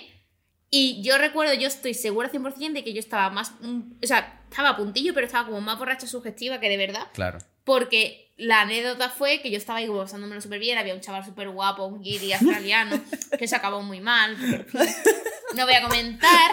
[0.71, 3.53] Y yo recuerdo, yo estoy segura 100% de que yo estaba más.
[3.61, 7.09] mm, O sea, estaba a puntillo, pero estaba como más borracha sugestiva que de verdad.
[7.13, 7.37] Claro.
[7.65, 11.27] Porque la anécdota fue que yo estaba ahí como pasándomelo súper bien, había un chaval
[11.27, 12.99] súper guapo, un guiri australiano,
[13.39, 14.39] que se acabó muy mal.
[15.55, 16.51] no voy a comentar.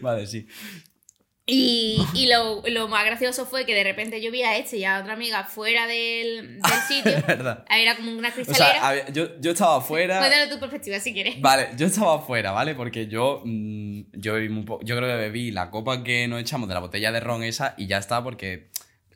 [0.00, 0.46] Vale, sí.
[1.54, 4.84] Y, y lo, lo más gracioso fue que de repente yo vi a este y
[4.84, 7.12] a otra amiga fuera del, del sitio.
[7.26, 7.64] Verdad.
[7.70, 8.66] Era como una O cristalera.
[8.72, 10.18] sea, había- yo, yo estaba afuera.
[10.18, 11.40] Cuéntalo tu perspectiva si quieres.
[11.40, 12.74] Vale, yo estaba afuera, ¿vale?
[12.74, 14.84] Porque yo, mm, yo bebí muy poco.
[14.84, 17.74] Yo creo que bebí la copa que nos echamos de la botella de ron esa
[17.76, 18.68] y ya está, porque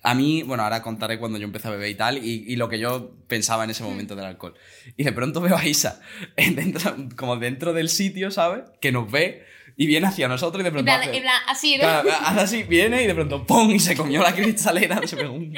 [0.03, 2.69] a mí, bueno, ahora contaré cuando yo empecé a beber y tal, y, y lo
[2.69, 4.55] que yo pensaba en ese momento del alcohol.
[4.97, 6.01] Y de pronto veo a Isa,
[6.37, 8.63] en dentro, como dentro del sitio, ¿sabes?
[8.81, 9.45] Que nos ve
[9.79, 10.85] y viene hacia nosotros y de pronto.
[10.87, 11.81] plan, hace- en plan, así, ¿no?
[11.83, 13.71] Claro, hace así, viene y de pronto ¡pum!
[13.73, 15.55] y se comió la cristalera, se pegó un,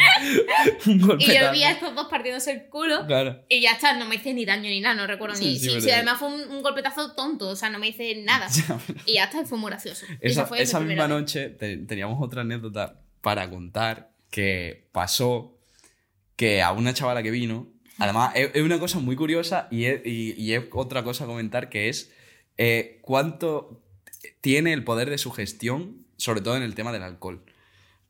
[0.87, 1.25] un golpe.
[1.25, 3.07] Y yo vi a estos dos partiéndose el culo.
[3.07, 3.45] Claro.
[3.49, 5.59] Y ya está, no me hice ni daño ni nada, no recuerdo Sí, ni.
[5.59, 8.49] sí, Sí, además fue un, un golpetazo tonto, o sea, no me hice nada.
[9.07, 10.05] y ya está, y fue muy gracioso.
[10.21, 11.09] Esa, fue misma vez.
[11.09, 15.57] noche te- teníamos otra anécdota para contar que pasó
[16.37, 20.01] que a una chavala que vino, además es, es una cosa muy curiosa y es,
[20.05, 22.13] y- y es otra cosa a comentar que es
[22.57, 23.81] eh, cuánto
[24.41, 27.45] tiene el poder de sugestión, sobre todo en el tema del alcohol.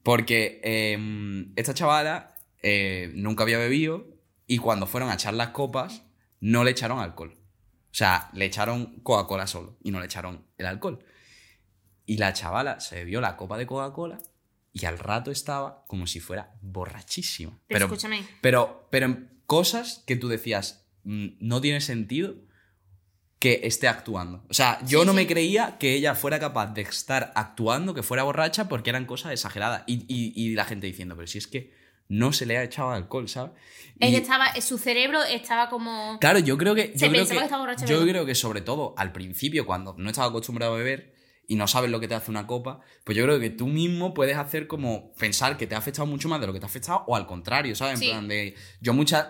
[0.02, 4.06] Porque eh, esta chavala eh, nunca había bebido
[4.46, 6.02] y cuando fueron a echar las copas
[6.40, 7.34] no le echaron alcohol.
[7.90, 11.04] O sea, le echaron Coca-Cola solo y no le echaron el alcohol.
[12.06, 14.18] Y la chavala se bebió la copa de Coca-Cola
[14.72, 17.58] y al rato estaba como si fuera borrachísima.
[17.66, 18.22] Pero escúchame.
[18.40, 22.36] Pero, pero en cosas que tú decías, "Mm, no tiene sentido
[23.38, 24.42] que esté actuando.
[24.51, 25.16] O sea, yo Sí, no sí.
[25.16, 29.33] me creía que ella fuera capaz de estar actuando, que fuera borracha, porque eran cosas
[29.33, 29.85] exageradas.
[29.87, 31.72] Y, y- y la gente diciendo, pero si es que
[32.09, 33.53] no se le ha echado alcohol, ¿sabes?
[34.01, 36.18] Es Y- estaba, su cerebro estaba como.
[36.20, 36.92] Claro, yo creo que.
[36.96, 39.94] Se Yo creo que, que estaba borracha, yo creo que sobre todo al principio, cuando
[39.98, 41.14] no estás acostumbrado a beber
[41.46, 44.14] y no sabes lo que te hace una copa, pues yo creo que tú mismo
[44.14, 46.68] puedes hacer como pensar que te ha afectado mucho más de lo que te ha
[46.68, 47.94] afectado, o al contrario, ¿sabes?
[47.94, 48.09] En Sí.
[48.09, 48.55] plan de.
[48.81, 49.27] Yo muchas.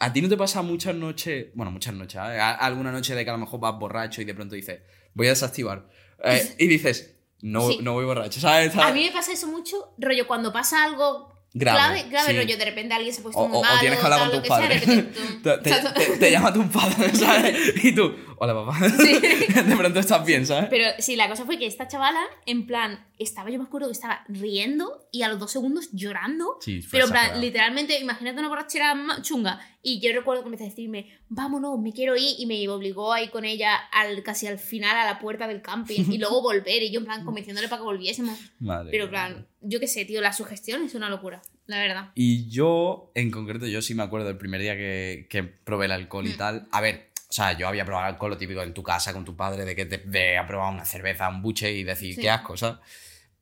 [0.00, 2.40] ¿A ti no te pasa muchas noches, bueno, muchas noches, ¿eh?
[2.40, 4.80] Alguna noche de que a lo mejor vas borracho y de pronto dices,
[5.14, 5.86] voy a desactivar?
[6.24, 7.78] Eh, y dices, no, Sí.
[7.82, 8.74] no voy borracho, ¿sabes?
[8.76, 12.36] A mí me pasa eso mucho, rollo, cuando pasa algo Grave, grave sí.
[12.36, 14.38] rollo, de repente alguien se ha puesto O, muy o- o tienes que hablar con
[14.38, 14.84] tus sea, padres.
[15.42, 15.58] te, te-
[16.06, 17.84] te- te llama tu padre, ¿sabes?
[17.84, 18.78] Y tú, hola papá.
[18.86, 20.68] De pronto estás bien, ¿sabes?
[20.70, 23.92] Pero sí, la cosa fue que esta chavala, en plan, estaba, yo me acuerdo que
[23.94, 26.56] estaba riendo y a los dos segundos llorando.
[26.60, 29.58] Sí, fue pero en plan, literalmente, imagínate una borrachera chunga.
[29.82, 32.34] Y yo recuerdo que empezó a decirme, vámonos, me quiero ir.
[32.38, 35.62] Y me obligó a ir con ella al, casi al final a la puerta del
[35.62, 36.82] camping y luego volver.
[36.82, 38.38] Y yo, en plan, convenciéndole para que volviésemos.
[38.58, 42.10] Madre Pero, plan, yo qué sé, tío, la sugestión es una locura, la verdad.
[42.14, 45.92] Y yo, en concreto, yo sí me acuerdo del primer día que, que probé el
[45.92, 46.28] alcohol Mm.
[46.28, 46.68] y tal.
[46.72, 49.34] A ver, o sea, yo había probado alcohol lo típico en tu casa con tu
[49.36, 52.20] padre, de que te de a probar una cerveza, un buche y decir, Sí.
[52.20, 52.78] qué asco, ¿sabes?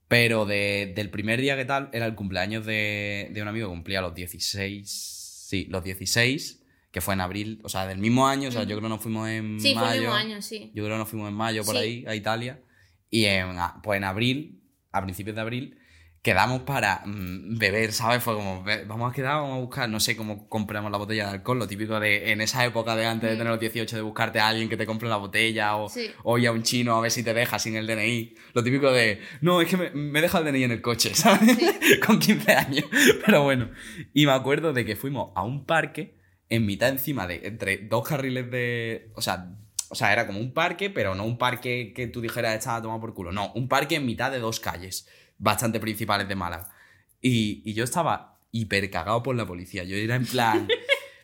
[0.07, 4.01] Pero de- del primer día que tal, era el cumpleaños de, de un amigo cumplía
[4.01, 5.17] los 16.
[5.49, 8.77] Sí, los 16, que fue en abril, o sea, del mismo año, o sea, yo
[8.77, 9.81] creo que nos fuimos en Sí, mayo.
[9.87, 10.71] fue el mismo año, sí.
[10.75, 11.81] Yo creo que nos fuimos en mayo por Sí.
[11.81, 12.61] ahí, a Italia.
[13.09, 14.61] Y en, a- pues en abril,
[14.93, 15.79] a principios de abril,
[16.23, 18.23] quedamos para mm, beber, ¿sabes?
[18.23, 21.27] Fue como, "Ve- vamos a quedar, vamos a buscar, no sé cómo compramos la botella
[21.27, 24.03] de alcohol, lo típico de en esa época de antes de tener los 18, de
[24.03, 26.11] buscarte a alguien que te compre la botella o, Sí.
[26.25, 28.35] o ir a un chino a ver si te deja sin el DNI.
[28.53, 31.57] Lo típico de, no, es que me, me deja el DNI en el coche, ¿sabes?
[32.05, 32.85] Con 15 años.
[33.25, 33.71] Pero bueno,
[34.13, 36.19] y me acuerdo de que fuimos a un parque
[36.51, 39.55] en mitad encima de, entre dos carriles de, o sea,
[39.91, 43.01] o sea, era como un parque, pero no un parque que tú dijeras estaba tomado
[43.01, 43.33] por culo.
[43.33, 46.69] No, un parque en mitad de dos calles bastante principales de Málaga.
[47.21, 49.85] Y, y yo estaba hiper cagado por la policía.
[49.85, 50.69] Yo era en plan.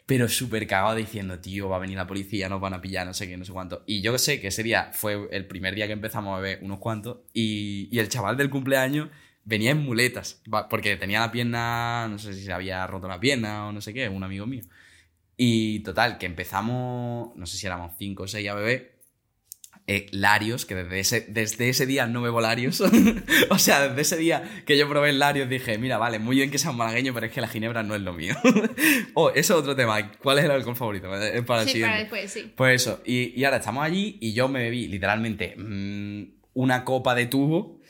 [0.06, 3.14] pero súper cagado diciendo, tío, va a venir la policía, nos van a pillar, no
[3.14, 3.82] sé qué, no sé cuánto.
[3.86, 6.78] Y yo sé que ese día fue el primer día que empezamos a beber unos
[6.78, 9.08] cuantos y, y el chaval del cumpleaños
[9.44, 13.68] venía en muletas, porque tenía la pierna, no sé si se había roto la pierna
[13.68, 14.64] o no sé qué, un amigo mío.
[15.36, 18.93] Y total, que empezamos, no sé si éramos cinco o seis a beber,
[19.86, 22.80] eh, Larios, que desde ese, desde ese día no bebo Larios.
[23.50, 26.50] o sea, desde ese día que yo probé el Larios dije, mira, vale, muy bien
[26.50, 28.34] que sea un malagueño, pero es que la ginebra no es lo mío.
[29.14, 30.12] oh, eso es otro tema.
[30.12, 31.14] ¿Cuál es el alcohol favorito?
[31.14, 31.90] Es para el Sí, siguiente.
[31.92, 32.52] para después, sí.
[32.56, 37.14] Pues eso, y, y ahora estamos allí y yo me bebí literalmente mm, una copa
[37.14, 37.80] de tubo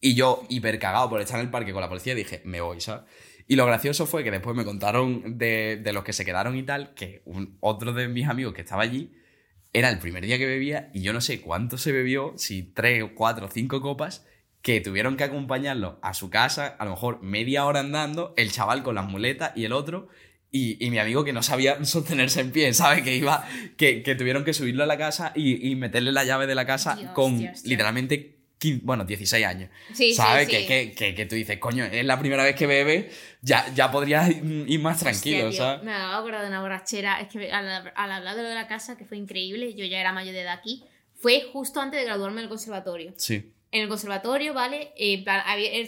[0.00, 2.80] y yo hiper cagado por estar en el parque con la policía dije, me voy,
[2.80, 3.02] ¿sabes?
[3.46, 6.62] Y lo gracioso fue que después me contaron de, de los que se quedaron y
[6.62, 9.12] tal, que un- otro de mis amigos que estaba allí
[9.72, 13.04] era el primer día que bebía y yo no sé cuánto se bebió, si tres,
[13.14, 14.26] cuatro, cinco copas,
[14.60, 18.82] que tuvieron que acompañarlo a su casa, a lo mejor media hora andando, el chaval
[18.82, 20.08] con las muletas y el otro,
[20.50, 23.02] y, y mi amigo que no sabía sostenerse en pie, ¿sabes?
[23.02, 23.44] Que iba,
[23.76, 26.66] que, que tuvieron que subirlo a la casa y, y meterle la llave de la
[26.66, 27.64] casa Dios, con Dios, Dios.
[27.64, 29.70] literalmente, 15 bueno, 16 años.
[29.92, 30.48] Sí, ¿Sabes?
[30.48, 30.66] sí, sí.
[30.66, 34.30] Que, que, que, tú dices, coño, es la primera vez que bebe, ya, ya podrías
[34.30, 35.82] ir más tranquilo, Hostia, ¿sabes?
[35.82, 37.20] Me acabo de una borrachera.
[37.20, 39.98] Es que al, al hablar de lo de la casa, que fue increíble, yo ya
[39.98, 40.84] era mayor de edad aquí,
[41.16, 43.14] fue justo antes de graduarme del conservatorio.
[43.16, 43.50] Sí.
[43.72, 44.92] En el conservatorio, ¿vale?
[44.96, 45.24] Eh,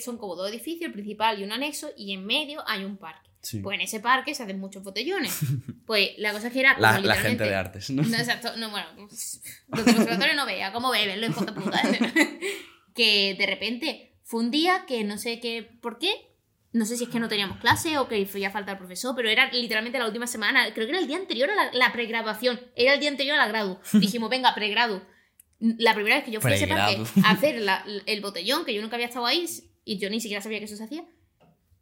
[0.02, 3.30] son como dos edificios, el principal y un anexo, y en medio hay un parque.
[3.44, 3.60] Sí.
[3.60, 5.38] Pues en ese parque se hacen muchos botellones.
[5.86, 6.76] Pues la cosa es que era.
[6.78, 8.02] La, gente de artes, ¿no?
[8.08, 11.82] No, exacto, no, bueno, los del conservatorio no vea cómo beben los hijos de puta.
[12.94, 16.12] que de repente fue un día que no sé qué, por qué,
[16.72, 19.28] no sé si es que no teníamos clase o que hacía falta el profesor, pero
[19.28, 22.60] era literalmente la última semana, creo que era el día anterior a la, la pregraduación,
[22.76, 23.78] era el día anterior a la gradu.
[23.92, 25.02] Dijimos, venga, pregradu.
[25.60, 28.74] La primera vez que yo fui a ese parque a hacer la- el botellón, que
[28.74, 29.46] yo nunca había estado ahí
[29.84, 31.04] y yo ni siquiera sabía que eso se hacía,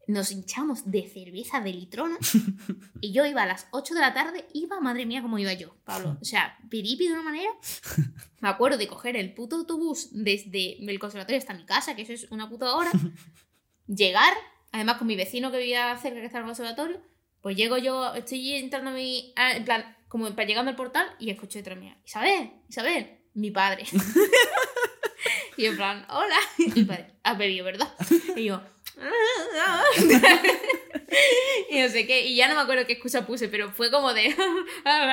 [0.07, 2.19] nos hinchamos de cerveza de litrona
[3.01, 5.77] y yo iba a las 8 de la tarde, iba, madre mía, cómo iba yo,
[5.85, 6.19] Pablo.
[6.21, 7.51] O sea, piripi de una manera.
[8.41, 12.13] Me acuerdo de coger el puto autobús desde el conservatorio hasta mi casa, que eso
[12.13, 12.91] es una puta hora.
[13.87, 14.33] Llegar,
[14.73, 17.01] además con mi vecino que vivía cerca que estaba en el conservatorio,
[17.41, 19.33] pues llego yo, estoy entrando a mi.
[19.37, 23.85] En plan, como para llegando al portal y escucho detrás mía, Isabel, Isabel, mi padre.
[25.57, 26.37] y en plan, hola.
[26.59, 27.89] Y mi padre, has bebido, ¿verdad?
[28.37, 28.63] Y yo,
[31.71, 34.13] y no sé qué, y ya no me acuerdo qué excusa puse, pero fue como
[34.15, 34.35] de...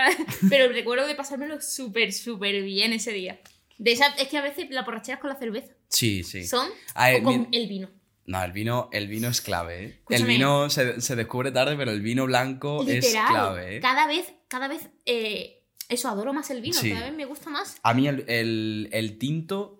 [0.50, 3.39] pero recuerdo de pasármelo súper, súper bien ese día.
[3.78, 6.46] De esa, es que a veces las borracheras con la cerveza Sí, sí.
[6.46, 7.89] son ver, o con mi- el vino.
[8.26, 10.00] No, el vino, el vino es clave, ¿eh?
[10.10, 13.80] El vino se, se descubre tarde, pero el vino blanco es clave, ¿eh?
[13.80, 16.92] Cada vez, cada vez, eh, eso, adoro más el vino, Sí.
[16.92, 17.78] cada vez me gusta más.
[17.82, 19.79] A mí el, el- el tinto.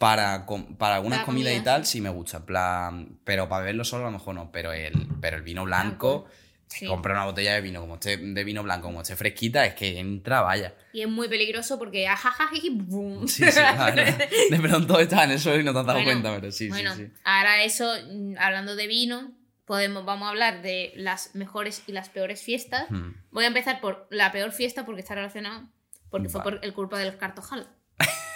[0.00, 0.46] Para,
[0.78, 4.06] para algunas comidas y comida, tal sí me gusta, plan, pero para beberlo solo a
[4.06, 6.26] lo mejor no, pero el, pero el vino blanco,
[6.68, 6.86] Sí.
[6.86, 9.98] compra una botella de vino como esté, de vino blanco como esté fresquita, es que
[9.98, 10.72] entra, vaya.
[10.94, 13.26] Y es muy peligroso porque ajajajiji, boom.
[13.28, 14.28] Sí, sí, la verdad.
[14.50, 16.68] De pronto estás en el suelo y no te has dado Bueno, cuenta, pero sí,
[16.70, 17.12] bueno, sí, sí.
[17.24, 17.92] ahora eso,
[18.38, 19.32] hablando de vino,
[19.66, 22.88] podemos, vamos a hablar de las mejores y las peores fiestas.
[22.88, 23.14] Hmm.
[23.32, 25.68] Voy a empezar por la peor fiesta porque está relacionado,
[26.08, 26.56] porque fue Vale.
[26.58, 27.68] por el culpa del cartojal.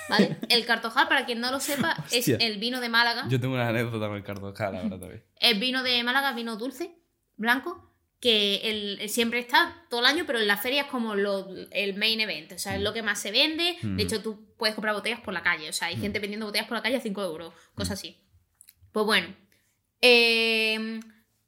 [0.09, 0.37] ¿Vale?
[0.49, 2.37] El cartojal, para quien no lo sepa, es Hostia.
[2.41, 3.27] el vino de Málaga.
[3.29, 5.25] Yo tengo una anécdota con el cartojal ahora también.
[5.37, 6.95] El vino de Málaga, vino dulce,
[7.37, 7.91] blanco,
[8.21, 8.57] que
[9.01, 12.21] el, siempre está todo el año, pero en las ferias es como lo- el main
[12.21, 13.77] event, o sea, es lo que más se vende.
[13.83, 13.97] Mm.
[13.97, 16.67] De hecho, tú puedes comprar botellas por la calle, o sea, hay gente vendiendo botellas
[16.69, 17.75] por la calle a 5 euros, Mm.
[17.77, 18.19] cosas así.
[18.93, 19.35] Pues bueno,
[20.01, 21.01] eh,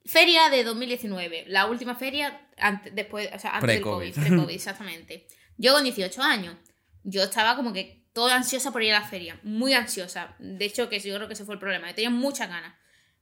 [0.05, 3.83] feria de 2019, la última feria ante- después, o sea, antes del.
[3.83, 5.27] COVID, pre-COVID, exactamente.
[5.57, 6.57] Yo con 18 años,
[7.05, 10.35] yo estaba como que toda ansiosa por ir a la feria, muy ansiosa.
[10.39, 12.75] De hecho, que yo creo que ese fue el problema, yo tenía muchas ganas.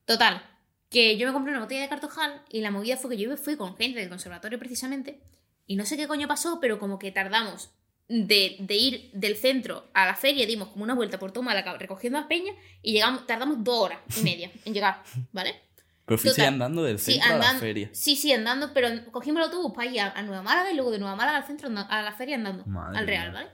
[0.04, 0.40] Total,
[0.88, 3.56] que yo me compré una botella de cartojal y la movida fue que yo fui
[3.56, 5.20] con gente del conservatorio precisamente
[5.66, 7.70] y no sé qué coño pasó, pero como que tardamos
[8.06, 11.76] de, de ir del centro a la feria, dimos como una vuelta por todo Málaga
[11.76, 15.02] recogiendo las peñas y llegamos, tardamos dos horas y media en llegar,
[15.32, 15.60] ¿vale?
[16.06, 16.52] Pero fuiste Total.
[16.54, 17.88] andando del Sí, centro a la andando, feria.
[17.92, 20.90] sí, sí, andando, pero cogimos el autobús para ir a, a Nueva Málaga y luego
[20.92, 23.32] de Nueva Málaga al centro a la feria andando, Madre al Real.
[23.32, 23.48] ¿vale?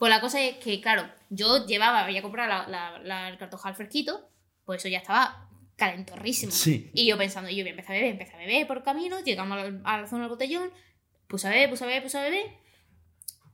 [0.00, 3.74] Pues la cosa es que, claro, yo llevaba, había comprado la, la- la- el cartojal
[3.74, 4.30] fresquito,
[4.64, 6.50] pues eso ya estaba calentorrísimo.
[6.52, 6.90] Sí.
[6.94, 9.58] Y yo pensando, yo voy a empezar a beber, empecé a beber por camino, llegamos
[9.84, 10.70] a la zona del botellón,
[11.26, 12.46] puse a beber, puse a beber, puse a beber,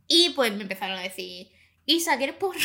[0.07, 1.49] y pues me empezaron a decir,
[1.87, 2.59] Isa, ¿quieres porro?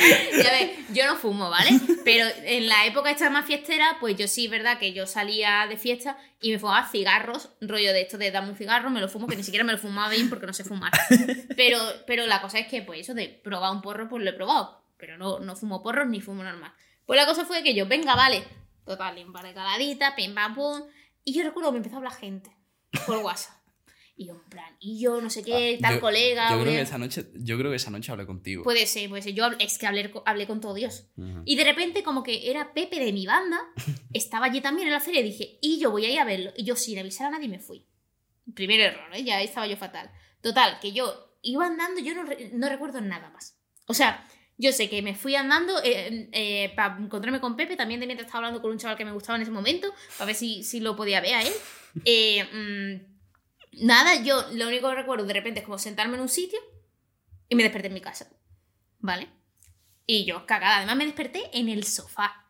[0.00, 1.70] y a ver, yo no fumo, ¿vale?
[2.04, 5.76] Pero en la época esta más fiestera, pues yo sí, verdad, que yo salía de
[5.76, 9.26] fiesta y me fumaba cigarros, rollo de esto de dame un cigarro, me lo fumo,
[9.26, 10.92] que ni siquiera me lo fumaba bien porque no sé fumar.
[11.56, 14.34] Pero, pero la cosa es que, pues eso de probar un porro, pues lo he
[14.34, 14.82] probado.
[14.96, 16.72] Pero no, no fumo porros ni fumo normal.
[17.04, 18.44] Pues la cosa fue que yo, venga, vale.
[18.84, 20.82] Total, un de caladitas, pim pam pum.
[21.24, 22.56] Y yo recuerdo que me empezó a hablar gente.
[23.06, 23.56] por WhatsApp.
[24.18, 26.50] Y yo, en plan, y yo no sé qué, tal Ah, Yo- colega.
[26.50, 28.62] Yo creo, que esa noche, yo creo que esa noche hablé contigo.
[28.64, 29.34] Puede ser, puede ser.
[29.34, 31.04] Yo es que hablé, hablé con todo Dios.
[31.44, 33.60] Y de repente, como que era Pepe de mi banda,
[34.14, 36.50] estaba allí también en la feria y dije, y yo voy a ir a verlo.
[36.56, 37.84] Y yo sin avisar a nadie me fui.
[38.54, 39.22] Primer error, ¿eh?
[39.22, 40.10] ya estaba yo fatal.
[40.40, 43.58] Total, que yo iba andando, yo no, no recuerdo nada más.
[43.86, 44.26] O sea,
[44.56, 45.74] yo sé que me fui andando
[46.74, 49.36] para encontrarme con Pepe, también de mientras estaba hablando con un chaval que me gustaba
[49.36, 51.52] en ese momento, para ver si, si lo podía ver a él.
[52.04, 53.15] Eh, mm,
[53.76, 56.58] nada, yo lo único que recuerdo de repente es como sentarme en un sitio
[57.48, 58.28] y me desperté en mi casa.
[58.98, 59.28] ¿Vale?
[60.06, 60.78] Y yo, cagada.
[60.78, 62.46] Además, me desperté en el sofá.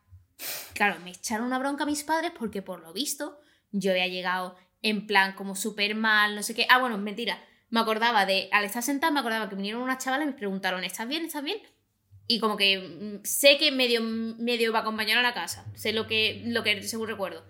[0.73, 3.39] Claro, me echaron una bronca a mis padres porque, por lo visto,
[3.71, 6.67] yo había llegado en plan como súper mal, no sé qué.
[6.69, 7.43] Ah, bueno, mentira.
[7.69, 10.83] Me acordaba de, al estar sentada, me acordaba que vinieron unas chavalas y me preguntaron,
[10.83, 11.25] ¿estás bien?
[11.25, 11.57] ¿Estás bien?
[12.27, 15.65] Y como que mm, sé que medio, medio va a acompañar a la casa.
[15.75, 17.45] Sé lo que, lo que según recuerdo.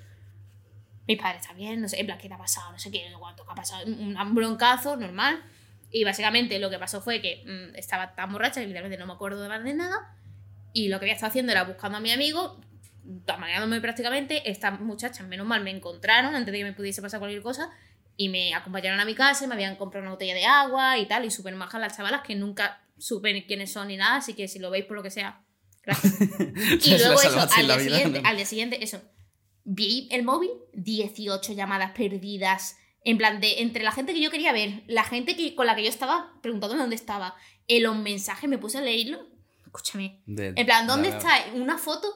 [1.08, 2.72] Mis padres bien, no sé, en plan, ¿qué te ha pasado?
[2.72, 3.86] No sé qué, cuánto qué ha pasado.
[3.86, 5.42] Un broncazo normal.
[5.90, 9.14] Y básicamente lo que pasó fue que mm, estaba tan borracha que literalmente no me
[9.14, 10.16] acuerdo de más de nada.
[10.74, 12.60] Y lo que había estado haciendo era buscando a mi amigo,
[13.26, 14.50] tamaleándome prácticamente.
[14.50, 17.72] Estas muchachas, menos mal, me encontraron antes de que me pudiese pasar cualquier cosa.
[18.18, 21.06] Y me acompañaron a mi casa y me habían comprado una botella de agua y
[21.06, 21.24] tal.
[21.24, 24.18] Y súper majas las chavalas que nunca supe quiénes son ni nada.
[24.18, 25.42] Así que si lo veis por lo que sea,
[25.84, 26.20] gracias.
[26.86, 28.30] y luego eso, al día, vida, siguiente, ¿no?
[28.30, 29.02] al día siguiente, eso.
[29.70, 32.78] Vi el móvil, 18 llamadas perdidas.
[33.04, 35.76] En plan, de entre la gente que yo quería ver, la gente que, con la
[35.76, 37.36] que yo estaba preguntándome dónde estaba,
[37.68, 39.28] en los mensajes me puse a leerlo.
[39.66, 40.22] Escúchame.
[40.26, 42.08] De- En plan, ¿dónde de- está una foto?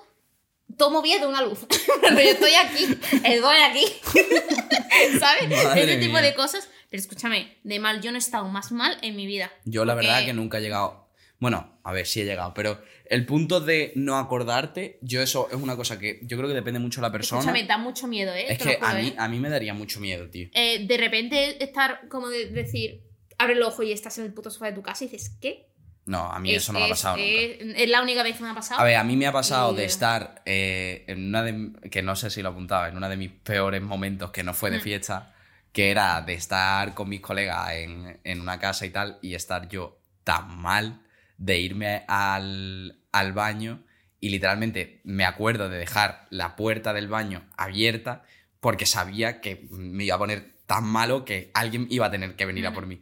[0.77, 1.59] Tomo bien de una luz.
[2.01, 2.83] Pero yo estoy aquí,
[3.23, 3.85] estoy aquí.
[5.19, 5.49] ¿Sabes?
[5.63, 6.69] Madre Ese tipo de cosas.
[6.89, 9.51] Pero escúchame, de mal, yo no he estado más mal en mi vida.
[9.65, 11.00] Yo la verdad que nunca he llegado.
[11.41, 15.55] Bueno, a ver, sí he llegado, pero el punto de no acordarte, yo eso es
[15.57, 17.41] una cosa que yo creo que depende mucho de la persona.
[17.41, 18.45] Escúchame, da mucho miedo, ¿eh?
[18.47, 19.15] es Te que a mí, ¿eh?
[19.17, 20.47] a mí me daría mucho miedo, tío.
[20.53, 23.01] Eh, de repente estar como de decir,
[23.39, 25.67] abre el ojo y estás en el puto sofá de tu casa y dices, ¿qué?
[26.05, 27.29] No, a mí Es- eso no me ha es- pasado nunca.
[27.29, 28.79] Es, es la única vez que me ha pasado.
[28.79, 31.71] A ver, a mí me ha pasado Y- de estar eh, en una de.
[31.89, 34.69] que no sé si lo apuntaba, en uno de mis peores momentos que no fue
[34.69, 34.81] de Mm.
[34.81, 35.33] fiesta,
[35.71, 39.67] que era de estar con mis colegas en, en una casa y tal, y estar
[39.69, 41.01] yo tan mal
[41.41, 43.83] de irme al, al baño
[44.19, 48.23] y literalmente me acuerdo de dejar la puerta del baño abierta
[48.59, 52.45] porque sabía que me iba a poner tan malo que alguien iba a tener que
[52.45, 53.01] venir a por mí.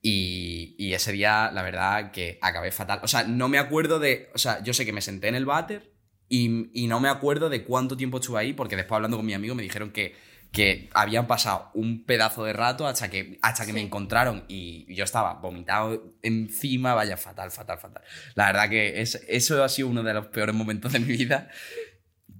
[0.00, 3.00] Y, y ese día, la verdad, que acabé fatal.
[3.02, 4.30] O sea, no me acuerdo de.
[4.34, 5.92] O sea, yo sé que me senté en el váter
[6.28, 9.34] y, y no me acuerdo de cuánto tiempo estuve ahí, porque después hablando con mi
[9.34, 10.14] amigo me dijeron que,
[10.54, 15.02] que habían pasado un pedazo de rato hasta que, hasta que me encontraron y yo
[15.02, 18.04] estaba vomitado encima, vaya, fatal, fatal, fatal.
[18.36, 21.50] La verdad que es, eso ha sido uno de los peores momentos de mi vida.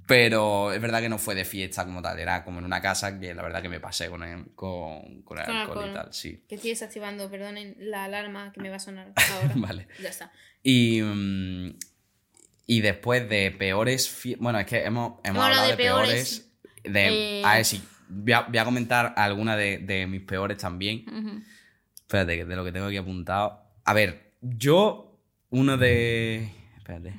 [0.07, 3.18] Pero es verdad que no fue de fiesta como tal, era como en una casa
[3.18, 6.44] que la verdad que me pasé con el, con, con el alcohol y tal, sí.
[6.46, 9.53] Que estoy desactivando, perdonen, la alarma que me va a sonar ahora.
[9.57, 9.88] Vale.
[10.03, 10.31] Ya está.
[10.62, 11.79] Y, mm,
[12.66, 14.14] y después de peores.
[14.38, 16.50] Bueno, es que hemos, hemos hablado hablado de, peores,
[16.85, 16.92] peores.
[16.92, 17.83] De, eh, A ver, sí.
[18.09, 21.05] Voy a, voy a comentar alguna de, de mis peores también.
[21.09, 21.43] Ujú.
[21.97, 23.61] Espérate, de lo que tengo aquí apuntado.
[23.85, 25.11] A ver, yo.
[25.51, 26.51] Uno de.
[26.79, 27.14] Espérate.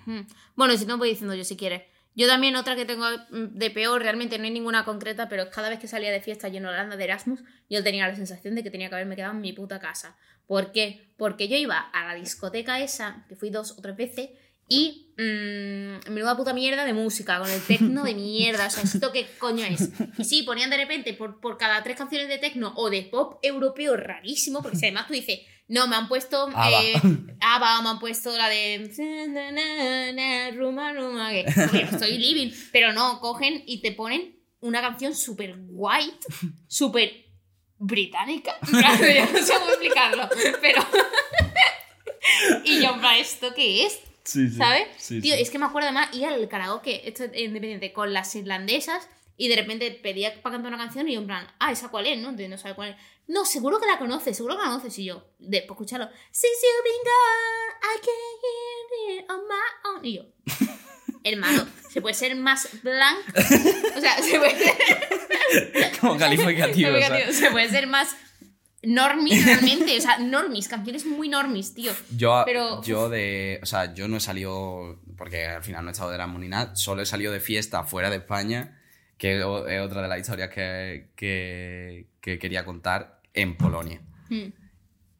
[0.55, 1.83] Bueno, si no voy diciendo yo si quieres.
[2.15, 5.79] Yo también otra que tengo de peor, realmente no hay ninguna concreta, pero cada vez
[5.79, 8.71] que salía de fiesta yo en Holanda de Erasmus, yo tenía la sensación de que
[8.71, 10.17] tenía que haberme quedado en mi puta casa.
[10.47, 11.13] ¿Por qué?
[11.17, 14.29] Porque yo iba a la discoteca esa, que fui dos o tres veces,
[14.67, 19.11] y mmm, menuda puta mierda de música, con el tecno de mierda, o sea, ¿esto
[19.11, 19.89] qué coño es?
[20.17, 23.39] Y sí, ponían de repente por, por cada tres canciones de tecno o de pop
[23.41, 26.83] europeo rarísimo, porque si además tú dices, no, me han puesto ABBA.
[26.83, 26.93] eh,
[27.39, 28.91] ABBA, me han puesto la de
[30.55, 36.25] Ruma, joder, estoy living, pero no, cogen y te ponen una canción súper white,
[36.67, 37.25] súper
[37.77, 40.29] británica, Claro, yo no sé cómo explicarlo,
[40.61, 40.85] pero...
[42.63, 43.99] y yo, ¿esto qué es?
[44.25, 44.87] Sí, ¿Sabes?
[44.97, 45.41] Sí, Tío, sí.
[45.41, 49.07] es que me acuerdo además ir al karaoke, esto es independiente, con las irlandesas
[49.37, 52.07] y de repente pedía para cantar una canción y yo en plan, ah, ¿esa cuál
[52.07, 52.17] es?
[52.17, 52.95] No, De- no sabe cuál es.
[53.27, 54.97] No, seguro que la conoces, seguro que la conoces.
[54.99, 58.41] Y yo, después escucharlo, Since you've been gone, I can't
[59.07, 60.05] hear it on my own.
[60.05, 60.23] Y yo,
[61.23, 63.21] hermano, ¿se puede ser más blanco?
[63.97, 65.99] O sea, se puede ser...
[65.99, 66.89] Como calificativo.
[66.95, 67.31] o sea.
[67.31, 68.15] Se puede ser más
[68.85, 69.97] normis realmente.
[69.97, 71.91] O sea, normis, canciones muy normis, tío.
[72.15, 73.59] Yo, Pero- yo de.
[73.61, 74.99] O sea, yo no he salido.
[75.17, 76.75] Porque al final no he estado de ni nada.
[76.75, 78.79] Solo he salido de fiesta fuera de España.
[79.17, 84.01] Que es otra de las historias que, que, que quería contar en Polonia.
[84.29, 84.47] Mm.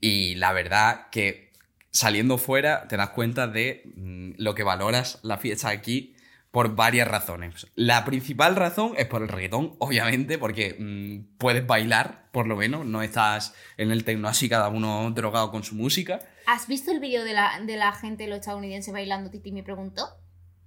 [0.01, 1.51] Y la verdad que
[1.91, 6.14] saliendo fuera te das cuenta de mm, lo que valoras la fiesta aquí.
[6.55, 7.67] Por varias razones.
[7.75, 12.85] La principal razón es por el reggaetón, obviamente, porque mm, puedes bailar, por lo menos,
[12.85, 16.21] no estás en el tecno así cada uno drogado con su música.
[16.45, 20.07] ¿Has visto el vídeo de la, de la gente, los estadounidenses bailando Titi me preguntó?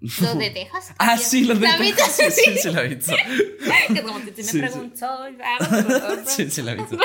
[0.00, 0.92] ¿Los de Texas?
[0.98, 1.68] Ah, sí, los de.
[1.78, 3.14] Texas, sí, sí, sí, lo he visto.
[3.94, 5.24] que como me preguntó.
[6.26, 6.98] Sí, sí, lo he visto.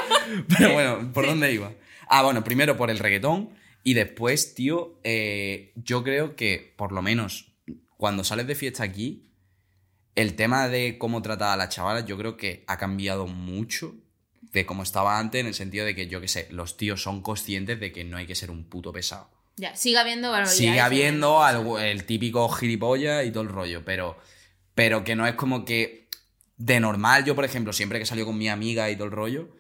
[0.58, 1.72] Pero bueno, ¿por dónde iba?
[2.10, 7.02] Ah, bueno, primero por el reggaetón y después, tío, eh, yo creo que por lo
[7.02, 7.53] menos
[7.98, 9.30] cuando sales de fiesta aquí,
[10.16, 13.96] el tema de cómo tratar a las chavalas yo creo que ha cambiado mucho
[14.42, 17.22] de cómo estaba antes en el sentido de que, yo qué sé, los tíos son
[17.22, 19.30] conscientes de que no hay que ser un puto pesado.
[19.56, 20.58] Ya, sigue habiendo barbaridades.
[20.58, 24.18] Sigue habiendo algo- el típico gilipollas y todo el rollo, pero,
[24.76, 26.08] pero que no es como que
[26.58, 29.56] de normal, yo por ejemplo, siempre que salió con mi amiga y todo el rollo,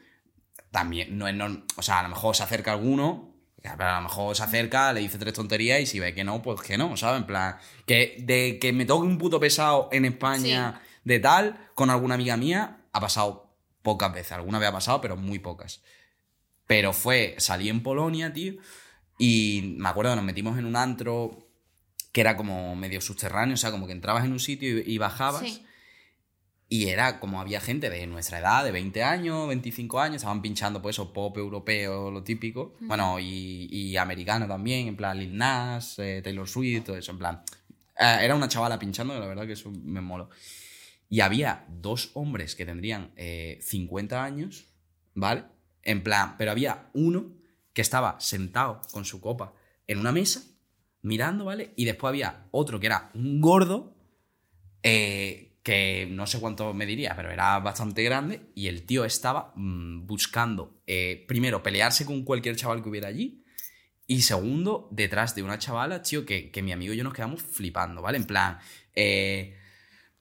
[0.71, 3.32] también no es normal, o sea, a lo mejor se acerca alguno,
[3.63, 6.61] a lo mejor se acerca, le dice tres tonterías y si ve que no, pues
[6.61, 7.21] que no, ¿sabes?
[7.21, 11.89] En plan, que de que me toque un puto pesado en España de tal, con
[11.89, 15.81] alguna amiga mía, ha pasado pocas veces, alguna vez ha pasado, pero muy pocas.
[16.67, 18.55] Pero fue, salí en Polonia, tío,
[19.17, 21.47] y me acuerdo que nos metimos en un antro
[22.11, 24.97] que era como medio subterráneo, o sea, como que entrabas en un sitio y, y
[24.97, 25.41] bajabas.
[25.41, 25.65] Sí.
[26.73, 30.81] Y era como había gente de nuestra edad, de 20 años, 25 años, estaban pinchando
[30.81, 32.73] pues eso, pop europeo, lo típico.
[32.79, 37.19] Bueno, y, y americano también, en plan Lil Nas, eh, Taylor Swift, todo eso, en
[37.19, 37.43] plan.
[37.99, 40.31] eh, era una chavala pinchando, la verdad que eso me moló.
[41.09, 44.65] Y había dos hombres que tendrían eh, 50 años,
[45.13, 45.43] ¿vale?
[45.83, 47.35] En plan, pero había uno
[47.73, 49.53] que estaba sentado con su copa
[49.85, 50.41] en una mesa,
[51.03, 51.71] mirando, ¿vale?
[51.75, 53.95] Y después había otro que era un gordo,
[54.81, 59.53] eh, que no sé cuánto me diría, pero era bastante grande, y el tío estaba
[59.55, 63.43] mm, buscando, eh, primero, pelearse con cualquier chaval que hubiera allí,
[64.05, 67.41] y segundo, detrás de una chavala, tío, que, que mi amigo y yo nos quedamos
[67.41, 68.17] flipando, ¿vale?
[68.17, 68.59] En plan,
[68.93, 69.57] eh,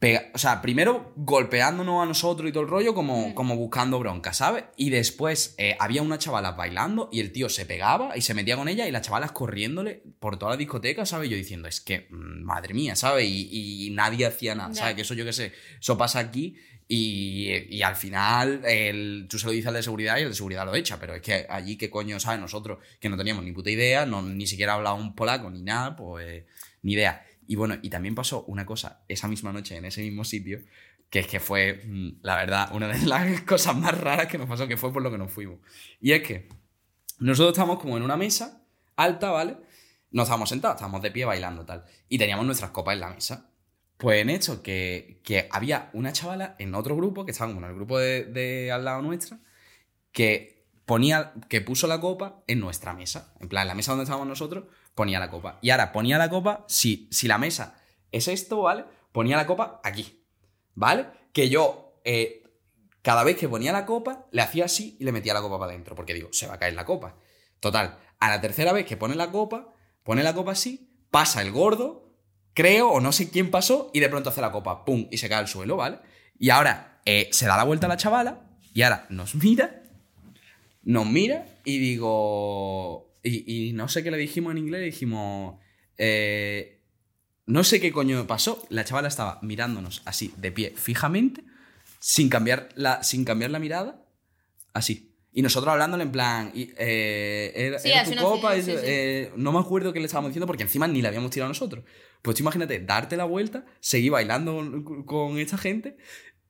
[0.02, 4.32] pega- o sea, primero golpeándonos a nosotros y todo el rollo, como, como buscando bronca,
[4.32, 4.64] ¿sabes?
[4.76, 8.56] Y después eh, había una chavala bailando y el tío se pegaba y se metía
[8.56, 11.30] con ella y las chavalas corriéndole por toda la discoteca, ¿sabes?
[11.30, 13.26] Yo diciendo, es que, mm, madre mía, ¿sabes?
[13.28, 14.74] Y, y nadie hacía nada.
[14.74, 14.94] ¿sabes?
[14.96, 16.56] Que eso yo qué sé, eso pasa aquí.
[16.88, 20.34] Y, y al final el, tú se lo dices al de seguridad y el de
[20.34, 22.38] seguridad lo echa, pero es que allí qué coño, ¿sabes?
[22.40, 25.96] Nosotros que no teníamos ni puta idea, no, ni siquiera hablaba un polaco ni nada,
[25.96, 26.44] pues
[26.82, 27.24] ni idea.
[27.46, 30.60] Y bueno, y también pasó una cosa esa misma noche en ese mismo sitio,
[31.10, 34.48] que es que fue, mm, la verdad, una de las cosas más raras que nos
[34.48, 35.58] pasó, que fue por lo que nos fuimos.
[36.00, 36.48] Y es que
[37.18, 38.62] nosotros estábamos como en una mesa
[38.96, 39.56] alta, ¿vale?
[40.10, 41.84] No estábamos sentados, estábamos de pie bailando tal.
[42.08, 43.50] Y teníamos nuestras copas en la mesa.
[43.96, 47.70] Pues en hecho que, que había una chavala en otro grupo, que estaba como en
[47.70, 49.38] el grupo de, de al lado nuestra,
[50.12, 53.32] que ponía, que puso la copa en nuestra mesa.
[53.40, 54.64] En plan, en la mesa donde estábamos nosotros,
[54.94, 55.58] ponía la copa.
[55.62, 57.76] Y ahora ponía la copa, si, si la mesa
[58.10, 58.84] es esto, ¿vale?
[59.12, 60.24] Ponía la copa aquí.
[60.74, 61.06] ¿Vale?
[61.32, 62.42] Que yo, eh,
[63.02, 65.72] cada vez que ponía la copa, le hacía así y le metía la copa para
[65.72, 65.94] adentro.
[65.94, 67.16] Porque digo, se va a caer la copa.
[67.60, 69.72] Total, a la tercera vez que pone la copa,
[70.02, 72.12] pone la copa así, pasa el gordo,
[72.54, 75.06] creo, o no sé quién pasó, y de pronto hace la copa, ¡pum!
[75.10, 75.98] y se cae al suelo, ¿vale?
[76.38, 78.40] Y ahora eh, se da la vuelta a la chavala,
[78.74, 79.82] y ahora nos mira,
[80.82, 83.11] nos mira, y digo.
[83.22, 85.56] Y, y no sé qué le dijimos en inglés, dijimos.
[85.98, 86.80] eh,
[87.46, 88.64] no sé qué coño pasó.
[88.70, 91.44] La chavala estaba mirándonos así, de pie, fijamente,
[91.98, 94.04] sin cambiar la, sin cambiar la mirada,
[94.72, 95.08] así.
[95.34, 98.72] Y nosotros hablándole en plan, y, eh, era, Sí, era tu copa, sí, sí.
[98.76, 101.84] eh, no me acuerdo qué le estábamos diciendo porque encima ni la habíamos tirado nosotros.
[102.20, 104.54] Pues tú imagínate, darte la vuelta, seguir bailando
[104.84, 105.96] con, con esta gente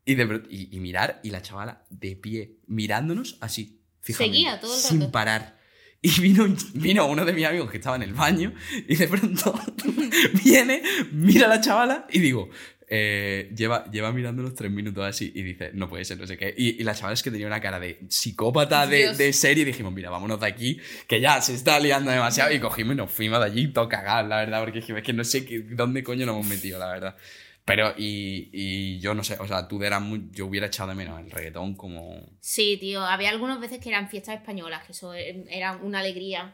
[0.04, 4.74] y, de y, y mirar y la chavala de pie, mirándonos así, fijamente, Seguía todo
[4.74, 5.12] el sin rato.
[5.12, 5.61] parar.
[6.04, 8.52] Y vino, vino uno de mis amigos que estaba en el baño
[8.88, 9.54] y de pronto
[10.44, 10.82] viene,
[11.12, 12.50] mira a la chavala y digo,
[12.88, 16.52] eh, lleva, lleva mirándonos tres minutos así y dice, no puede ser, no sé qué.
[16.56, 19.64] Y, y la chavala es que tenía una cara de psicópata de, de serie y
[19.64, 23.10] dijimos, mira, vámonos de aquí, que ya se está liando demasiado y cogimos y nos
[23.10, 26.26] fuimos de allí todo cagados, la verdad, porque es que no sé qué- dónde coño
[26.26, 27.16] nos hemos metido, la verdad.
[27.64, 30.96] Pero, y, y yo no sé, o sea, tú eras muy, yo hubiera echado de
[30.96, 32.20] menos el reggaetón como...
[32.40, 36.52] Sí, tío, había algunas veces que eran fiestas españolas, que eso eh, era una alegría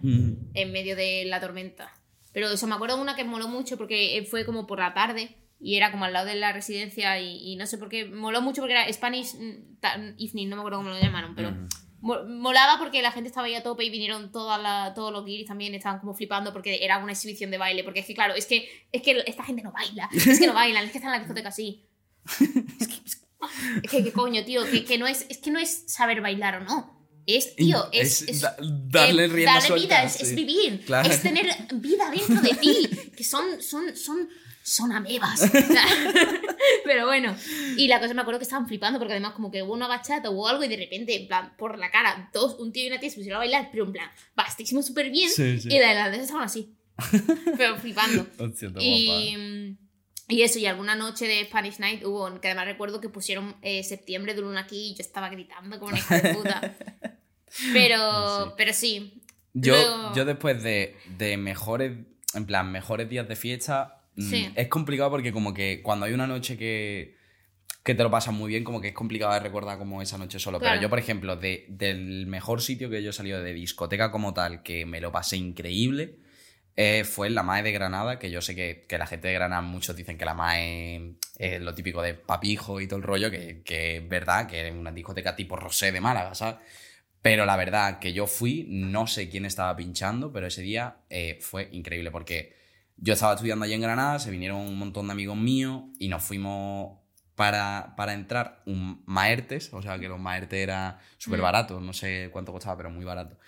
[0.54, 1.90] en medio de la tormenta.
[2.32, 5.34] Pero eso me acuerdo de una que moló mucho porque fue como por la tarde
[5.58, 8.42] y era como al lado de la residencia y, y no sé por qué, moló
[8.42, 11.68] mucho porque era Spanish mm, ta- Evening, no me acuerdo cómo lo llamaron, pero mo-
[12.00, 15.46] molaba porque la gente estaba ahí a tope y vinieron toda la- todos los guiris
[15.46, 18.46] también, estaban como flipando porque era una exhibición de baile, porque es que claro, es
[18.46, 21.18] que, es que esta gente no baila, es que no bailan, es que están en
[21.20, 21.84] la discoteca así.
[22.80, 23.26] Es que, es que,
[23.84, 26.56] es que, ¿qué coño, tío, que, que no es, es que no es saber bailar
[26.62, 26.98] o no.
[27.26, 31.10] es, tío, es, Es es- da- darle eh, rienda darle suelta, vida, es, vivir, Claro.
[31.10, 34.28] es tener vida dentro de ti, que son, son, son,
[34.68, 35.50] son amebas.
[36.84, 37.34] Pero bueno,
[37.76, 40.30] y la cosa me acuerdo que estaban flipando porque además como que hubo una bachata
[40.30, 42.98] o algo y de repente, en plan, por la cara, dos, un tío y una
[43.00, 45.68] tía se pusieron a bailar, pero en plan, bastísimo súper bien, Sí, sí.
[45.70, 46.74] y la irlandesa estaban así,
[47.56, 48.26] pero flipando.
[48.80, 49.76] Y,
[50.28, 53.82] y eso, y alguna noche de Spanish Night hubo, que además recuerdo que pusieron eh,
[53.82, 56.60] septiembre de luna aquí y yo estaba gritando como una hija de puta.
[57.72, 58.52] Pero, Sí.
[58.58, 59.22] pero sí.
[59.54, 61.92] Yo, Luego- yo después de, de mejores,
[62.34, 64.50] en plan, mejores días de fiesta, Sí.
[64.54, 67.16] es complicado porque como que cuando hay una noche que,
[67.82, 70.38] que te lo pasas muy bien, como que es complicado de recordar como esa noche
[70.38, 70.58] solo.
[70.58, 70.74] Claro.
[70.74, 74.34] Pero yo, por ejemplo, de, del mejor sitio que yo he salido de discoteca como
[74.34, 76.16] tal, que me lo pasé increíble,
[76.76, 79.34] eh, fue en la MAE de Granada, que yo sé que, que la gente de
[79.34, 83.30] Granada, muchos dicen que la MAE es lo típico de papijo y todo el rollo,
[83.30, 86.56] que, que es verdad, que es una discoteca tipo Rosé de Málaga, ¿sabes?
[87.20, 91.38] Pero la verdad que yo fui, no sé quién estaba pinchando, pero ese día eh,
[91.40, 92.57] fue increíble porque
[92.98, 96.22] yo estaba estudiando allí en Granada, se vinieron un montón de amigos míos y nos
[96.22, 96.98] fuimos
[97.34, 101.42] para, para entrar un Maertes, o sea que los Maertes era súper Mm.
[101.42, 103.38] barato, no sé cuánto costaba, pero muy barato.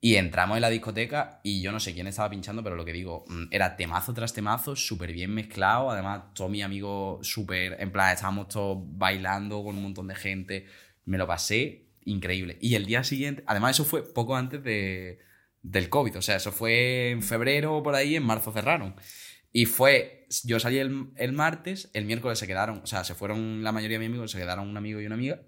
[0.00, 2.92] Y entramos en la discoteca y yo no sé quién estaba pinchando, pero lo que
[2.92, 5.90] digo, mm, era temazo tras temazo, súper bien mezclado.
[5.90, 10.66] Además, todos mis amigos súper, en plan, estábamos todos bailando con un montón de gente.
[11.04, 12.58] Me lo pasé increíble.
[12.60, 15.18] Y el día siguiente, además, eso fue poco antes de,
[15.62, 18.94] del COVID, o sea, eso fue en febrero por ahí, en marzo cerraron.
[19.52, 23.62] Y fue, yo salí el, el martes, el miércoles se quedaron, o sea, se fueron
[23.62, 25.42] la mayoría de mis amigos, se quedaron un amigo y una amiga.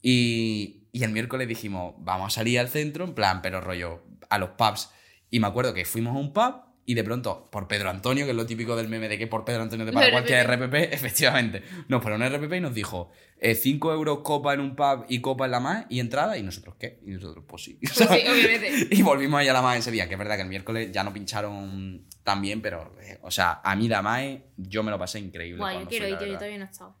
[0.00, 4.38] Y, y el miércoles dijimos, vamos a salir al centro, en plan, pero rollo, a
[4.38, 4.90] los pubs.
[5.30, 8.32] Y me acuerdo que fuimos a un pub y de pronto, por Pedro Antonio, que
[8.32, 10.74] es lo típico del meme de que por Pedro Antonio te paga cualquier RPP.
[10.92, 13.10] Efectivamente, nos paró un RPP y nos dijo,
[13.40, 16.74] 5 euros copa en un pub y copa en la MAE y entrada, y nosotros,
[16.78, 17.00] ¿qué?
[17.06, 17.78] Y nosotros, pues sí.
[17.80, 18.88] Pues sí, obviamente.
[18.90, 21.04] Y volvimos ahí a la MAE ese día, que es verdad que el miércoles ya
[21.04, 24.98] no pincharon tan bien, pero, eh, o sea, a mí la MAE, yo me lo
[24.98, 25.58] pasé increíble.
[25.58, 26.96] Guay, yo quiero ir, yo todavía no he estado.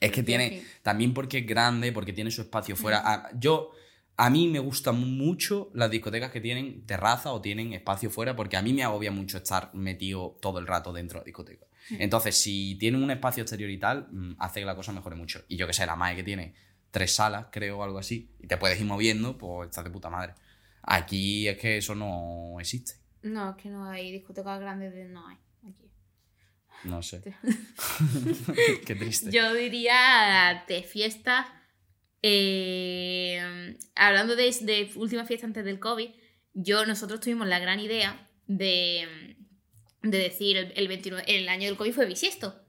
[0.00, 0.66] Es que tiene, sí.
[0.82, 3.02] también porque es grande, porque tiene su espacio fuera.
[3.04, 3.72] A- yo,
[4.20, 8.56] a mí me gustan mucho las discotecas que tienen terraza o tienen espacio fuera, porque
[8.56, 11.66] a mí me agobia mucho estar metido todo el rato dentro de la discoteca.
[11.90, 15.44] Entonces, si tienen un espacio exterior y tal, mm, hace que la cosa mejore mucho.
[15.46, 16.54] Y yo que sé, la MAE que tiene
[16.90, 20.10] tres salas, creo, o algo así, y te puedes ir moviendo, pues estás de puta
[20.10, 20.34] madre.
[20.82, 22.94] Aquí es que eso no existe.
[23.22, 25.04] No, es que no hay discotecas grandes, de...
[25.04, 25.36] no hay.
[25.62, 25.92] Aquí.
[26.82, 27.22] No sé.
[28.84, 29.30] Qué triste.
[29.30, 31.46] Yo diría de fiestas.
[32.22, 36.10] Eh, hablando de, de última fiesta antes del COVID,
[36.54, 39.36] yo, nosotros tuvimos la gran idea de,
[40.02, 42.60] de decir el, el 29, el año del COVID fue bisiesto.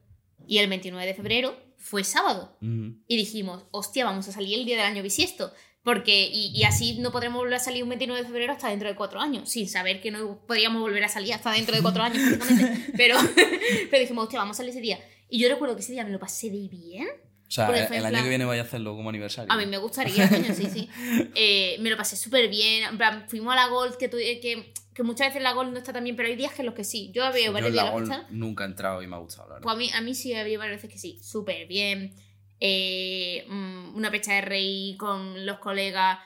[0.46, 2.56] Y el 29 de febrero fue sábado.
[2.60, 5.52] Y dijimos, hostia, vamos a salir el día del año bisiesto.
[5.82, 8.88] Porque, y, y así no podremos volver a salir un 29 de febrero hasta dentro
[8.88, 12.02] de cuatro años, sin saber que no podríamos volver a salir hasta dentro de cuatro
[12.02, 12.18] años.
[12.96, 13.16] Pero,
[13.90, 14.98] pero dijimos, hostia, vamos a salir ese día.
[15.30, 17.08] Y yo recuerdo que ese día me lo pasé de bien.
[17.50, 19.52] O sea, el, año que viene vaya a hacerlo como aniversario.
[19.52, 20.88] A mí me gustaría, coño, sí, sí.
[21.34, 22.84] Eh, me lo pasé súper bien.
[22.84, 25.72] En plan, fuimos a la Gold, que, tu- eh, que, que muchas veces la Gold
[25.72, 27.10] no está tan bien, pero hay días que en los que sí.
[27.12, 29.54] Yo varios días la Gol que están- nunca he entrado y me ha gustado, la
[29.54, 29.64] verdad.
[29.64, 32.14] Pues a mí, a mí sí había varias veces que sí, súper bien.
[32.60, 36.20] Eh, mm, una pecha de rey con los colegas.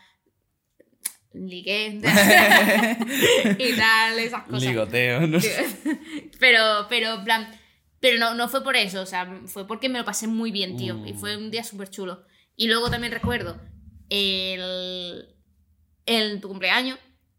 [1.32, 2.00] Ligué.
[3.58, 4.62] y tal, esas cosas.
[4.62, 5.64] Ligoteo, no sé.
[6.38, 7.60] pero, pero, en plan.
[8.04, 10.76] Pero no, no fue por eso, o sea, fue porque me lo pasé muy bien,
[10.76, 11.06] tío.
[11.06, 12.22] Y fue un día súper chulo.
[12.54, 13.58] Y luego también recuerdo
[14.10, 15.34] el.
[16.06, 16.98] En tu cumpleaños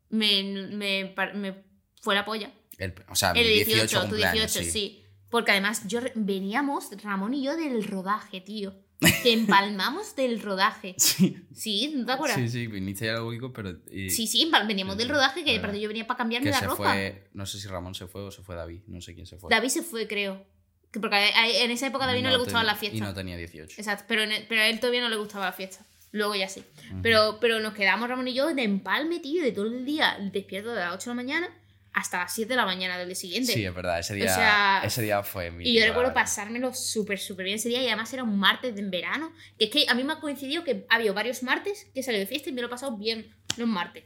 [0.10, 0.42] me,
[0.72, 1.64] me, me
[2.02, 2.52] fue la polla.
[2.80, 4.72] El- o sea, El mi 18, 18, tu cumpleaños, 18, sí.
[4.72, 5.06] sí.
[5.30, 8.74] Porque además yo veníamos, Ramón y yo, del rodaje, tío.
[9.24, 10.96] Te empalmamos del rodaje.
[11.00, 12.40] Sí, Sí, ¿no te acuerdas?
[12.40, 13.82] sí, sí, viniste ya algo pero...
[13.92, 15.66] y- Sí, sí, veníamos del rodaje que verdad.
[15.66, 16.92] aparte yo venía para cambiarme que la se ropa.
[16.94, 17.30] fue...
[17.34, 19.50] No sé si Ramón se fue o se fue David, no sé quién se fue.
[19.52, 20.55] David se fue, creo.
[20.96, 22.98] Que Porque a- en esa época a David no, le gustaba la fiesta.
[22.98, 23.76] Y no tenía 18.
[23.78, 25.84] Exacto, pero, en- pero a él todavía no le gustaba la fiesta.
[26.14, 26.64] Luego ya sí.
[27.04, 30.70] pero, pero nos quedamos Ramón y yo de empalme, tío, de todo el día despierto
[30.74, 31.50] de las 8 de la mañana
[31.92, 33.52] hasta las 7 de la mañana del día siguiente.
[33.52, 37.20] Sí, es verdad, ese día, sea, ese día fue mi Y yo recuerdo pasármelo súper,
[37.20, 39.34] súper bien ese día y además era un martes de verano.
[39.60, 42.04] Que es que a mí me ha coincidido que ha habido varios martes que he
[42.04, 43.28] salido de fiesta y me lo he pasado bien
[43.58, 44.06] los martes.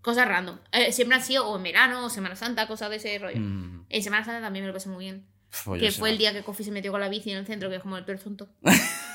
[0.00, 0.58] Cosas random.
[0.72, 3.38] Eh, siempre han sido o en verano o Semana Santa, cosas de ese rollo.
[3.38, 5.24] Mm, En Semana Santa también me lo pasé muy bien.
[5.64, 7.70] Pues que fue el día que Kofi se metió con la bici en el centro,
[7.70, 8.48] que es como el peor tonto.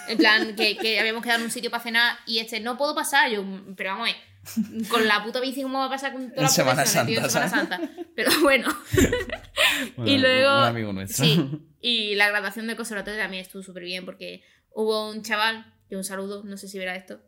[0.06, 2.94] En plan, que, que habíamos quedado en un sitio para cenar y este, no puedo
[2.94, 3.32] pasar.
[3.32, 3.42] Yo,
[3.78, 4.18] pero vamos ver,
[4.90, 7.20] con la puta bici, ¿cómo va a pasar con toda En la Semana población, tío,
[7.20, 8.06] en Santa, Semana Santa?
[8.16, 8.68] Pero bueno.
[9.96, 10.58] Bueno, y luego.
[10.60, 11.26] Un amigo nuestro.
[11.26, 11.50] Sí.
[11.82, 16.04] Y la graduación de conservatorio también estuvo súper bien porque hubo un chaval, que un
[16.04, 17.22] saludo, no sé si verá esto,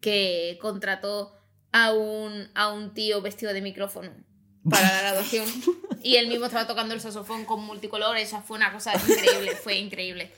[0.00, 1.36] que contrató
[1.72, 4.10] a un, a un tío vestido de micrófono
[4.70, 5.46] para la graduación.
[6.02, 8.28] y él mismo estaba tocando el saxofón con multicolores.
[8.28, 10.30] O sea, fue una cosa increíble, fue increíble.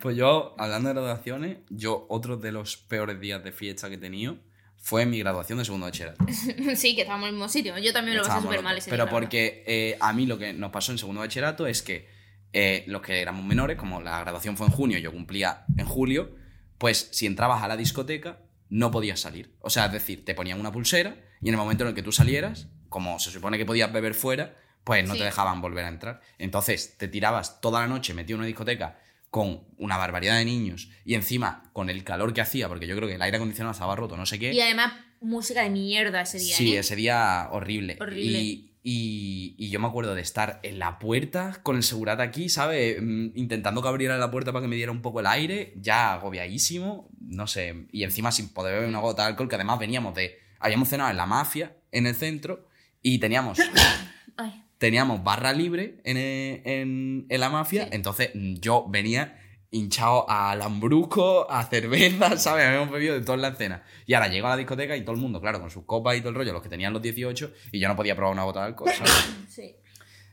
[0.00, 3.98] Pues yo, hablando de graduaciones, yo otro de los peores días de fiesta que he
[3.98, 4.36] tenido
[4.76, 6.24] fue mi graduación de segundo bachillerato.
[6.74, 7.78] sí, que estábamos en el mismo sitio.
[7.78, 9.10] Yo también lo pasé súper mal ese Pero día.
[9.10, 12.08] porque eh, a mí lo que nos pasó en segundo bachillerato es que
[12.52, 15.86] eh, los que éramos menores, como la graduación fue en junio y yo cumplía en
[15.86, 16.34] julio,
[16.78, 19.54] pues si entrabas a la discoteca no podías salir.
[19.60, 22.02] O sea, es decir, te ponían una pulsera y en el momento en el que
[22.02, 25.18] tú salieras, como se supone que podías beber fuera, pues no Sí.
[25.18, 26.20] te dejaban volver a entrar.
[26.38, 28.98] Entonces te tirabas toda la noche metido en una discoteca
[29.30, 33.08] con una barbaridad de niños y encima con el calor que hacía, porque yo creo
[33.08, 34.52] que el aire acondicionado estaba roto, no sé qué.
[34.52, 36.54] Y además, música de mierda ese día.
[36.54, 36.80] Sí, ¿eh?
[36.80, 37.96] ese día horrible.
[38.00, 38.38] Horrible.
[38.40, 42.48] Y, y- y yo me acuerdo de estar en la puerta con el segurata aquí,
[42.48, 42.98] ¿sabes?
[43.00, 46.12] Mm, Intentando que abriera la puerta para que me diera un poco el aire, ya
[46.14, 47.86] agobiadísimo, no sé.
[47.92, 50.38] Y encima sin poder beber una gota de alcohol, que además veníamos de.
[50.58, 52.68] Habíamos cenado en la mafia, en el centro,
[53.02, 53.58] y teníamos.
[54.36, 54.64] Ay.
[54.78, 57.90] Teníamos barra libre en, en- en la mafia, Sí.
[57.92, 59.38] entonces mm, yo venía
[59.70, 62.66] hinchado a lambrusco, a cerveza, ¿sabes?
[62.66, 63.82] Habíamos bebido de toda la cena.
[64.06, 66.20] Y ahora llego a la discoteca y todo el mundo, claro, con sus copas y
[66.20, 68.60] todo el rollo, los que tenían los 18, y yo no podía probar una gota
[68.60, 69.12] de alcohol, ¿sabes?
[69.48, 69.76] Sí.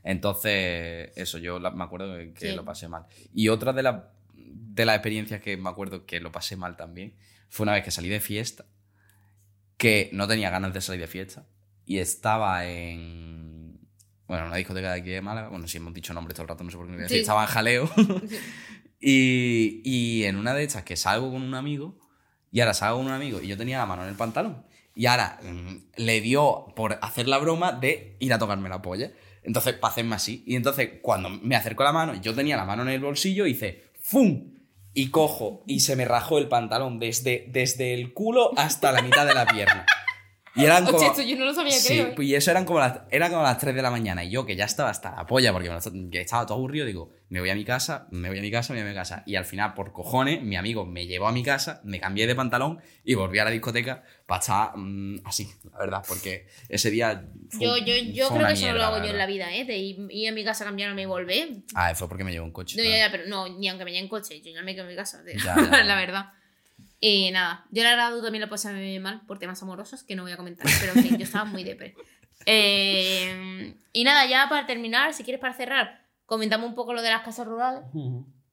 [0.03, 2.55] Entonces, eso, yo la- me acuerdo que, que Sí.
[2.55, 3.05] lo pasé mal.
[3.33, 7.13] Y otra de, la- de las experiencias que me acuerdo que lo pasé mal también
[7.49, 8.65] fue una vez que salí de fiesta,
[9.77, 11.45] que no tenía ganas de salir de fiesta,
[11.89, 13.79] y estaba en.
[14.27, 15.49] Bueno, una discoteca de aquí de Málaga.
[15.49, 17.05] Bueno, si hemos dicho nombres todo el rato, no sé por qué no voy a
[17.05, 17.17] decir.
[17.17, 17.21] Sí.
[17.21, 17.89] Estaba en jaleo.
[19.01, 21.97] y, y en una de estas que salgo con un amigo,
[22.51, 24.67] y ahora salgo con un amigo, y yo tenía la mano en el pantalón.
[24.93, 29.11] Y ahora mm, le dio por hacer la broma de ir a tocarme la polla.
[29.41, 30.43] Entonces, para hacerme así.
[30.45, 33.85] Y entonces, cuando me acercó la mano, yo tenía la mano en el bolsillo, hice
[33.99, 34.59] ¡fum!
[34.93, 39.25] Y cojo, y se me rajó el pantalón desde, desde el culo hasta la mitad
[39.25, 39.87] de la pierna.
[40.59, 41.01] Y eran como...
[41.01, 42.21] Esto yo no lo sabía, Sí, creo.
[42.21, 44.23] y eso eran como las, era como las 3 de la mañana.
[44.23, 47.39] Y yo, que ya estaba hasta la polla, porque me estaba todo aburrido, digo, me
[47.39, 49.23] voy a mi casa, me voy a mi casa, me voy a mi casa.
[49.25, 52.35] Y al final, por cojones, mi amigo me llevó a mi casa, me cambié de
[52.35, 57.25] pantalón y volví a la discoteca para estar mm, así, la verdad, porque ese día.
[57.49, 59.53] fue- Yo, yo, yo fue creo que eso no lo hago yo en la vida,
[59.55, 59.65] ¿eh?
[59.65, 61.49] De ir, ir a mi casa, cambiarme y volver.
[61.75, 62.77] Ah, fue porque me llevó un coche.
[62.77, 64.83] No, ya, ya, pero no, ni aunque me lleve en coche, yo ya me quedo
[64.85, 65.21] en mi casa.
[65.27, 65.83] Ya, ya.
[65.83, 66.33] la verdad.
[67.01, 70.23] Y nada, yo la grado también lo pasé muy mal por temas amorosos que no
[70.23, 71.95] voy a comentar, pero en fin, yo estaba muy depre.
[72.45, 77.09] Eh, y nada, ya para terminar, si quieres para cerrar, comentamos un poco lo de
[77.09, 77.81] las casas rurales,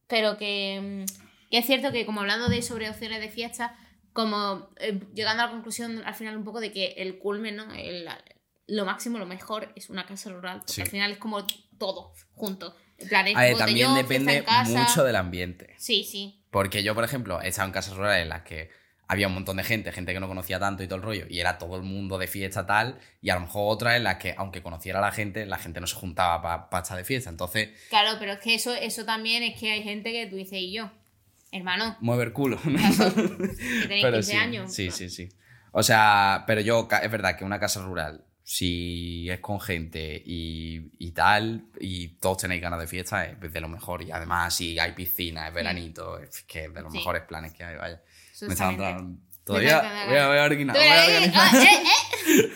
[0.08, 3.76] pero que, mm, que es cierto que como hablando de sobre opciones de fiesta,
[4.12, 7.72] como eh, llegando a la conclusión al final un poco de que el culmen, ¿no?
[7.74, 8.08] El-
[8.68, 10.80] lo máximo, lo mejor es una casa rural, porque Sí.
[10.82, 11.46] al final es como
[11.78, 12.74] todo junto.
[12.98, 14.70] En plan, es A ver, también depende casa.
[14.82, 15.74] mucho del ambiente.
[15.78, 16.42] Sí, sí.
[16.56, 18.70] Porque yo, por ejemplo, he estado en casas rurales en las que
[19.08, 21.38] había un montón de gente, gente que no conocía tanto y todo el rollo, y
[21.38, 24.34] era todo el mundo de fiesta tal, y a lo mejor otras en las que,
[24.38, 27.28] aunque conociera a la gente, la gente no se juntaba para estar de fiesta.
[27.28, 30.58] Entonces, Claro, pero es que eso, eso también es que hay gente que tú dices,
[30.58, 30.90] y yo,
[31.52, 32.58] hermano, mueve el culo.
[32.64, 32.78] ¿no?
[33.14, 34.72] que tenéis 15 sí, años.
[34.72, 35.28] Sí, sí, sí.
[35.72, 40.80] O sea, pero yo, es verdad que una casa rural, si es con gente y,
[41.00, 44.02] y tal, y todos tenéis ganas de fiesta, es de lo mejor.
[44.02, 46.98] Y además, si hay piscina, es veranito, es que es de los Sí.
[46.98, 48.00] mejores planes que hay, vaya.
[48.42, 49.18] Me están entrando.
[49.42, 50.76] Todavía voy a, voy a voy organizar.
[51.56, 51.82] eh,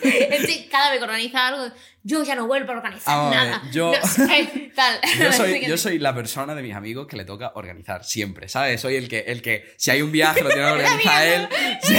[0.03, 0.37] eh.
[0.47, 3.51] Que cada vez que organiza algo, yo ya no vuelvo a organizar Vamos a ver,
[3.51, 3.71] nada.
[3.71, 4.99] yo- No sé, tal.
[5.19, 8.81] Yo soy, yo soy la persona de mis amigos que le toca organizar siempre, ¿sabes?
[8.81, 11.47] Soy el que, el que si hay un viaje lo tiene que organizar él.
[11.81, 11.95] Si,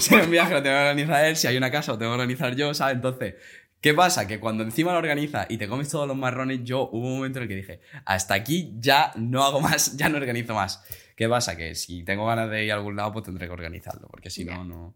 [0.00, 2.12] si hay un viaje lo tiene que organizar él, si hay una casa lo tengo
[2.12, 2.96] que organizar yo, ¿sabes?
[2.96, 3.34] Entonces,
[3.80, 4.26] ¿qué pasa?
[4.26, 7.38] Que cuando encima lo organizas y te comes todos los marrones, yo hubo un momento
[7.38, 10.82] en el que dije, hasta aquí ya no hago más, ya no organizo más.
[11.16, 11.56] ¿Qué pasa?
[11.56, 14.44] Que si tengo ganas de ir a algún lado, pues tendré que organizarlo, porque si
[14.44, 14.94] no, no...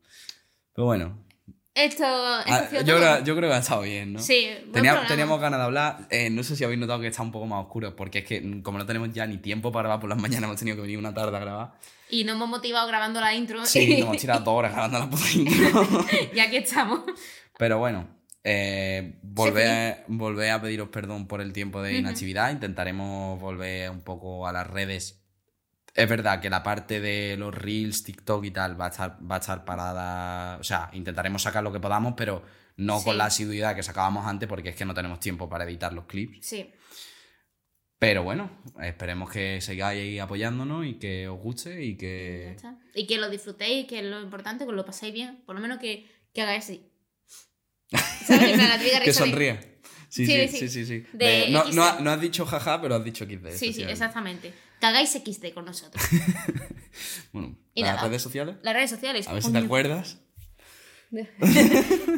[0.74, 1.24] Pero bueno,
[1.78, 4.18] Esto, Ah, yo, creo, yo creo que ha estado bien, ¿no?
[4.18, 6.06] Sí, Tenía- teníamos ganas de hablar.
[6.10, 8.40] eh, no sé si habéis notado que está un poco más oscuro, porque es que
[8.40, 10.82] mm, como no tenemos ya ni tiempo para grabar por las mañanas, hemos tenido que
[10.82, 11.72] venir una tarde a grabar.
[12.10, 13.64] Y nos hemos motivado grabando la intro.
[13.66, 16.04] Sí, nos hemos tirado dos horas grabando la puta intro.
[16.34, 17.00] y aquí estamos.
[17.58, 18.08] Pero bueno,
[18.44, 22.50] eh, volver, volver a pediros perdón por el tiempo de inactividad.
[22.50, 25.20] Intentaremos volver un poco a las redes.
[25.98, 29.34] Es verdad que la parte de los reels, TikTok y tal va a estar, va
[29.34, 30.56] a estar parada.
[30.58, 32.44] O sea, intentaremos sacar lo que podamos, pero
[32.76, 33.04] no Sí.
[33.04, 36.04] con la asiduidad que sacábamos antes, porque es que no tenemos tiempo para editar los
[36.04, 36.46] clips.
[36.46, 36.70] Sí.
[37.98, 38.48] Pero bueno,
[38.80, 42.56] esperemos que sigáis apoyándonos y que os guste y que.
[42.94, 45.42] Y que lo disfrutéis, que es lo importante, que lo paséis bien.
[45.44, 46.92] Por lo menos que, que hagáis así.
[49.04, 49.67] Que sonríe.
[50.08, 50.84] Sí, Sí, sí, sí.
[50.86, 51.04] sí.
[51.12, 53.50] De De- no, no, no has dicho jaja, pero has dicho XD.
[53.56, 54.52] Sí, sí, exactamente.
[54.80, 56.02] Que hagáis XD con nosotros.
[57.32, 58.08] Bueno, Y ¿las nada.
[58.08, 58.56] redes sociales?
[58.62, 59.28] Las redes sociales.
[59.28, 60.18] A ver si te acuerdas.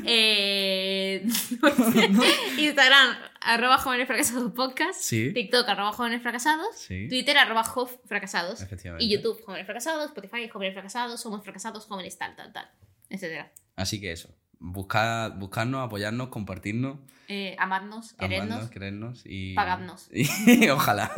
[0.04, 2.10] Eh, no sé.
[2.58, 5.00] Instagram, arroba jóvenes fracasados podcast.
[5.00, 5.32] Sí.
[5.32, 6.76] TikTok, arroba jóvenes fracasados.
[6.76, 7.08] Sí.
[7.08, 8.64] Twitter, arroba jof fracasados.
[8.98, 10.06] Y YouTube, jóvenes fracasados.
[10.06, 11.20] Spotify, jóvenes fracasados.
[11.20, 12.68] Somos fracasados, jóvenes tal, tal, tal.
[13.08, 13.52] Etcétera.
[13.76, 14.34] Así que eso.
[14.58, 16.98] Buscar, buscarnos, apoyarnos, compartirnos,
[17.32, 18.48] Eh, amarnos, querernos.
[18.50, 19.54] amarnos, querernos y.
[19.54, 20.08] Pagadnos.
[20.12, 21.12] Y ojalá.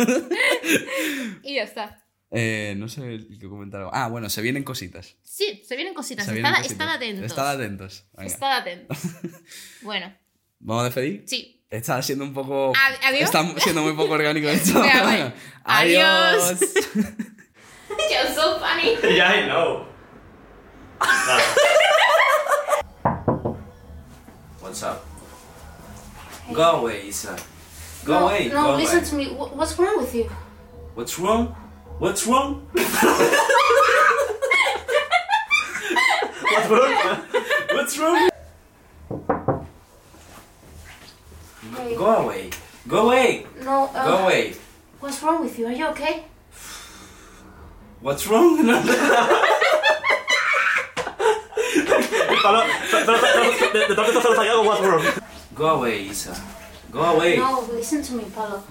[1.43, 2.05] Y ya está.
[2.31, 3.91] Eh, no sé qué comentar algo.
[3.95, 5.17] Ah, bueno, se vienen cositas.
[5.23, 6.27] Sí, se vienen cositas.
[6.27, 6.73] Se Estad, vienen cositas.
[6.73, 7.25] estad atentos.
[7.27, 8.07] Estad atentos.
[8.13, 8.27] Venga.
[8.31, 8.99] Estad atentos.
[9.83, 10.15] bueno,
[10.61, 11.25] ¿Vamos a despedir?
[11.27, 11.59] sí.
[11.71, 12.75] Está siendo un poco.
[12.77, 13.23] Ad- adiós.
[13.23, 14.83] Está siendo muy poco orgánico esto.
[14.83, 15.33] Venga, bueno.
[15.65, 16.61] Adiós.
[18.11, 18.97] You're so funny.
[19.17, 19.87] Yeah, I know.
[24.61, 25.12] What's up?
[26.51, 27.37] Go away, Isa.
[28.05, 28.49] Go no, away.
[28.49, 29.07] no, go listen away.
[29.09, 29.25] to me.
[29.37, 30.25] Wh- What's wrong with you?
[30.95, 31.55] What's wrong?
[31.99, 32.67] What's wrong?
[36.53, 37.23] What's wrong?
[37.73, 38.29] What's wrong?
[41.77, 42.51] Hey, Go away.
[42.89, 43.47] Go away.
[43.65, 44.55] no, uh, Go away.
[45.01, 45.67] what's wrong with you?
[45.69, 46.25] Are you okay?
[48.01, 48.59] What's wrong?
[52.43, 55.22] Pablo, pero, pero, de, de todo esto solo algo what's wrong.
[55.55, 56.35] Go away, Isa.
[56.91, 57.37] Go away.
[57.37, 58.63] No, listen to me, Pablo.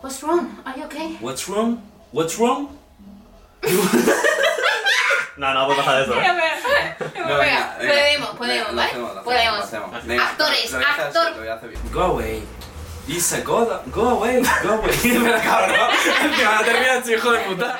[0.00, 0.56] What's wrong?
[0.64, 1.14] Are you okay?
[1.20, 1.82] What's wrong?
[2.12, 2.76] What's wrong?
[5.40, 6.14] No, no puede pasar eso.
[6.20, 6.26] ¿eh?
[7.16, 7.92] No, venga, venga.
[7.92, 9.22] podemos, podemos, ¿vale?
[9.24, 9.72] podemos.
[10.20, 11.32] Actores, actor.
[11.90, 12.42] Go away.
[13.08, 14.92] Isa, go, go away, go away.
[15.02, 15.90] Pero cabrón,
[16.36, 17.78] que van a terminar, hijo de puta.